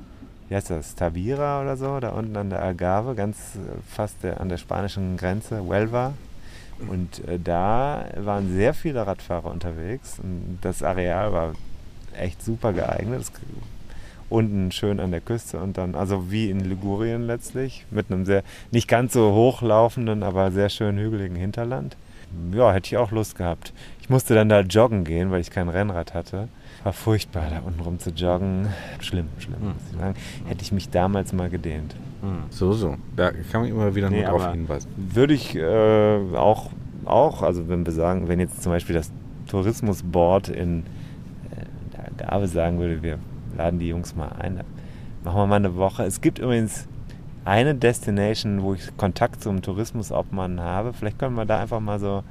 [0.50, 4.42] wie heißt das, Tabira oder so, da unten an der Algarve, ganz äh, fast der,
[4.42, 6.14] an der spanischen Grenze, Huelva.
[6.90, 11.54] Und äh, da waren sehr viele Radfahrer unterwegs und das Areal war
[12.18, 13.22] echt super geeignet.
[13.22, 13.32] Das,
[14.30, 18.44] unten schön an der Küste und dann, also wie in Ligurien letztlich, mit einem sehr,
[18.72, 21.98] nicht ganz so hochlaufenden, aber sehr schön hügeligen Hinterland.
[22.54, 23.74] Ja, hätte ich auch Lust gehabt.
[24.02, 26.48] Ich musste dann da joggen gehen, weil ich kein Rennrad hatte.
[26.84, 28.68] War furchtbar, da unten rum zu joggen.
[29.00, 30.16] Schlimm, schlimm, muss ich sagen.
[30.46, 31.96] Hätte ich mich damals mal gedehnt.
[32.50, 32.98] So, so.
[33.16, 34.90] Da kann man immer wieder Nee, nur darauf aber hinweisen.
[34.96, 36.70] Würde ich äh, auch,
[37.06, 39.12] auch, also wenn wir sagen, wenn jetzt zum Beispiel das
[39.48, 40.84] Tourismusboard in
[41.52, 43.20] äh, der Gabe sagen würde, wir
[43.60, 44.62] laden die Jungs mal ein,
[45.24, 46.04] machen wir mal eine Woche.
[46.04, 46.88] Es gibt übrigens
[47.44, 50.94] eine Destination, wo ich Kontakt zum Tourismusobmann habe.
[50.94, 52.24] Vielleicht können wir da einfach mal so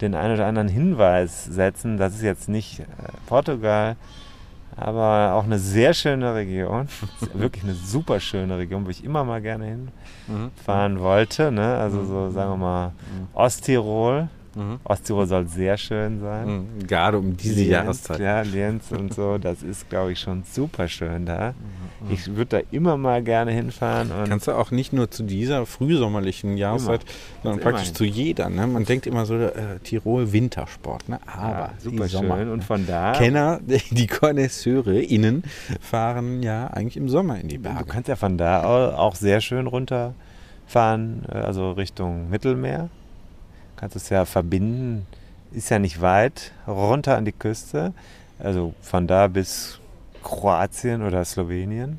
[0.00, 1.96] den einen oder anderen Hinweis setzen.
[1.96, 2.84] Das ist jetzt nicht äh,
[3.26, 3.96] Portugal,
[4.76, 6.88] aber auch eine sehr schöne Region.
[7.32, 9.78] Wirklich eine super schöne Region, wo ich immer mal gerne
[10.26, 11.50] hinfahren wollte.
[11.50, 11.76] Ne?
[11.76, 12.92] Also so, sagen wir mal,
[13.32, 14.28] Osttirol.
[14.84, 16.48] Osttirol soll sehr schön sein.
[16.78, 16.86] Mhm.
[16.86, 18.20] Gerade um diese Lienz, Jahreszeit.
[18.20, 21.52] Ja, Lienz und so, das ist, glaube ich, schon super schön da.
[22.00, 22.10] Mhm.
[22.12, 24.10] Ich würde da immer mal gerne hinfahren.
[24.28, 27.00] Kannst du auch nicht nur zu dieser frühsommerlichen Jahreszeit,
[27.42, 28.48] sondern Immer praktisch zu jeder.
[28.50, 28.66] Ne?
[28.66, 31.18] Man denkt immer so, äh, Tirol Wintersport, ne?
[31.26, 32.36] aber ja, super Sommer.
[32.38, 32.50] schön.
[32.50, 35.42] Und von da, Kenner, die Connoisseure innen,
[35.80, 37.84] fahren ja eigentlich im Sommer in die du Berge.
[37.86, 42.88] kannst ja von da au- auch sehr schön runterfahren, äh, also Richtung Mittelmeer.
[43.76, 45.06] Kannst es ja verbinden,
[45.52, 47.92] ist ja nicht weit, runter an die Küste.
[48.38, 49.80] Also von da bis
[50.22, 51.98] Kroatien oder Slowenien.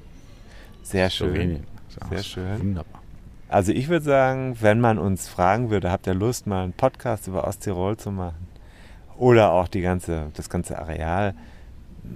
[0.83, 1.29] Sehr schön.
[1.29, 1.67] Slowenien.
[2.09, 2.59] Sehr schön.
[2.59, 3.01] Wunderbar.
[3.49, 7.27] Also ich würde sagen, wenn man uns fragen würde, habt ihr Lust, mal einen Podcast
[7.27, 8.47] über Osttirol zu machen?
[9.17, 11.33] Oder auch die ganze, das ganze Areal.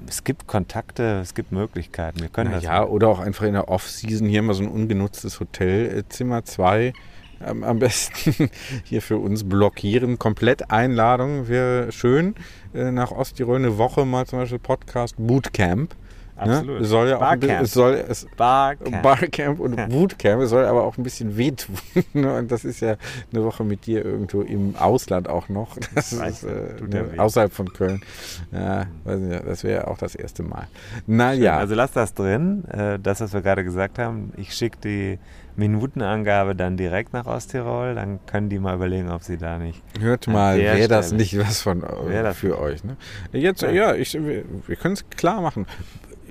[0.08, 2.20] Es gibt Kontakte, es gibt Möglichkeiten.
[2.20, 2.64] Wir können Na das.
[2.64, 6.94] ja, oder auch einfach in der Off-Season hier mal so ein ungenutztes Hotelzimmer, zwei
[7.46, 8.50] ähm, am besten
[8.84, 10.20] hier für uns blockieren.
[10.20, 12.36] Komplett Einladung wäre schön.
[12.74, 15.96] Äh, nach Osttirol eine Woche mal zum Beispiel Podcast Bootcamp.
[16.42, 16.80] Absolut.
[16.80, 16.84] Ne?
[16.84, 17.62] Es soll ja auch Barcamp.
[17.62, 19.02] es soll es Barcamp.
[19.04, 21.76] Barcamp und Bootcamp, es soll aber auch ein bisschen wehtun.
[22.14, 22.38] ne?
[22.38, 22.96] Und das ist ja
[23.32, 25.78] eine Woche mit dir irgendwo im Ausland auch noch.
[25.94, 27.14] Das ist äh, ne?
[27.18, 28.02] außerhalb von Köln.
[28.52, 30.68] Ja, weiß nicht, das wäre auch das erste Mal.
[31.06, 31.58] Naja.
[31.58, 34.34] Also lass das drin, äh, das, was wir gerade gesagt haben.
[34.38, 35.20] Ich schicke die
[35.56, 37.96] Minutenangabe dann direkt nach Osttirol.
[37.96, 39.82] Dann können die mal überlegen, ob sie da nicht.
[40.00, 42.84] Hört mal, wäre das nicht was von äh, für euch.
[42.84, 42.98] Ne?
[43.32, 43.70] Jetzt, Ja.
[43.70, 45.66] ja, ich, wir, wir können es klar machen.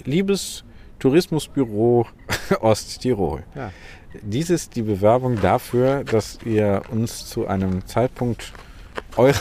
[0.05, 0.65] Liebes
[0.99, 2.07] Tourismusbüro
[2.61, 3.43] Osttirol.
[3.55, 3.73] Ja.
[4.23, 8.53] Dies ist die Bewerbung dafür, dass ihr uns zu einem Zeitpunkt
[9.17, 9.35] eurer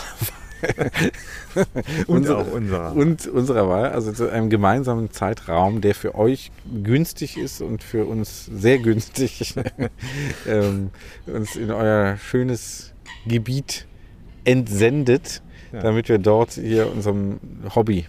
[2.08, 2.94] Und auch unserer.
[2.96, 6.52] und unserer Wahl, also zu einem gemeinsamen Zeitraum, der für euch
[6.84, 9.56] günstig ist und für uns sehr günstig,
[10.48, 10.90] ähm,
[11.28, 12.94] uns in euer schönes
[13.26, 13.88] Gebiet
[14.44, 15.42] entsendet,
[15.72, 15.80] Ja.
[15.82, 17.40] damit wir dort hier unserem
[17.74, 18.06] Hobby,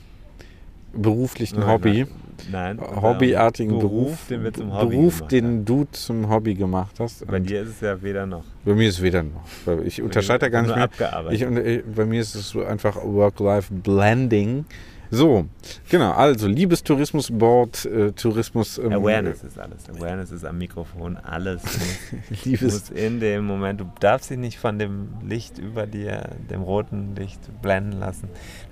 [0.93, 2.07] beruflichen Nein, Hobby,
[2.51, 6.99] Nein, unser hobbyartigen Beruf, den wir zum Hobby Beruf, gemacht den du zum Hobby gemacht
[6.99, 7.27] hast.
[7.27, 8.45] Bei dir ist es ja weder noch.
[8.65, 9.45] bei mir ist es weder noch.
[9.85, 10.89] Ich unterscheide da gar nicht mehr.
[11.31, 14.65] Ich, äh, bei mir ist es so einfach Work-Life-Blending.
[15.11, 15.47] So,
[15.89, 16.13] genau.
[16.13, 18.79] Also, liebes Tourismusboard, äh, Tourismus.
[18.79, 19.89] ähm, Awareness ist alles.
[19.91, 21.17] Awareness ist am Mikrofon.
[21.17, 21.63] Alles
[22.31, 23.81] muss, Liebes, in dem Moment.
[23.81, 28.29] Du darfst dich nicht von dem Licht über dir, dem roten Licht blenden lassen.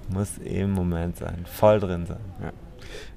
[0.09, 1.45] Du musst im Moment sein.
[1.47, 2.21] Voll drin sein.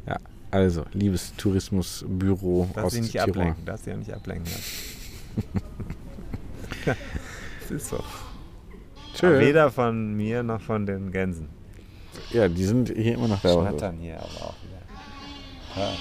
[0.08, 0.18] ja,
[0.50, 3.30] also, liebes Tourismusbüro Darfst aus nicht Tirol.
[3.30, 3.66] ablenken.
[3.66, 5.62] Darfst dich auch nicht ablenken lassen.
[7.62, 8.04] das ist so.
[9.14, 9.40] Tschö.
[9.40, 11.61] Weder von mir noch von den Gänsen.
[12.34, 13.54] Ja, die sind hier immer noch da.
[13.54, 15.82] Schnattern hier aber auch wieder.
[15.84, 15.92] Ja.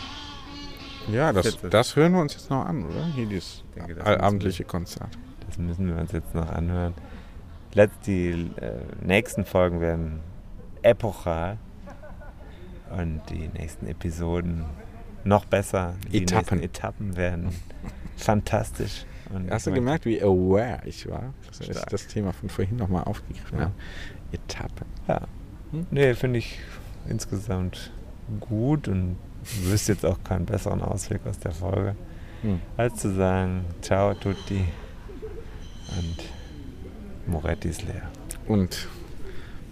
[1.12, 3.06] Ja, das, das hören wir uns jetzt noch an, oder?
[3.14, 5.08] Hier dieses denke, das abendliche Konzert.
[5.46, 6.94] Das müssen wir uns jetzt noch anhören.
[7.74, 8.72] Letzt, die äh,
[9.02, 10.20] nächsten Folgen werden
[10.82, 11.56] epochal
[12.96, 14.64] und die nächsten Episoden
[15.24, 15.94] noch besser.
[16.12, 16.58] Die Etappen.
[16.58, 17.48] nächsten Etappen werden
[18.16, 19.04] fantastisch.
[19.32, 21.32] Und Hast du gemerkt, wie aware ich war?
[21.46, 23.64] dass ich das Thema von vorhin nochmal aufgegriffen Ja.
[23.64, 23.74] habe.
[24.32, 24.86] Etappen.
[25.08, 25.20] Ja.
[25.72, 25.86] Hm?
[25.90, 26.58] Nee, finde ich
[27.08, 27.90] insgesamt
[28.40, 29.16] gut und
[29.62, 31.96] wüsste jetzt auch keinen besseren Ausweg aus der Folge,
[32.42, 32.60] Hm.
[32.76, 34.64] als zu sagen, ciao tutti
[35.98, 36.16] und
[37.26, 38.10] Moretti ist leer.
[38.46, 38.88] Und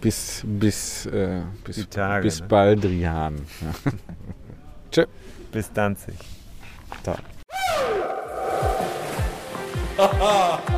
[0.01, 2.47] bis, bis, äh, bis, Tage, bis ne?
[2.47, 3.37] Baldrian.
[3.61, 3.93] Ja.
[4.91, 5.07] Tschö.
[5.51, 6.15] Bis Danzig.
[7.03, 7.17] Toll.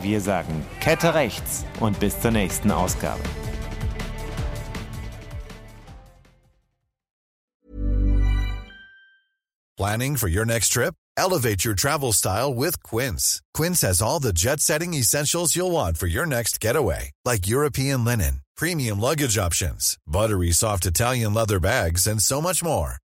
[0.00, 3.22] Wir sagen Kette rechts und bis zur nächsten Ausgabe.
[9.76, 10.94] Planning for your next trip?
[11.16, 13.40] Elevate your travel style with Quince.
[13.54, 18.04] Quince has all the jet setting essentials you'll want for your next getaway, like European
[18.04, 22.96] linen, premium luggage options, buttery soft Italian leather bags, and so much more.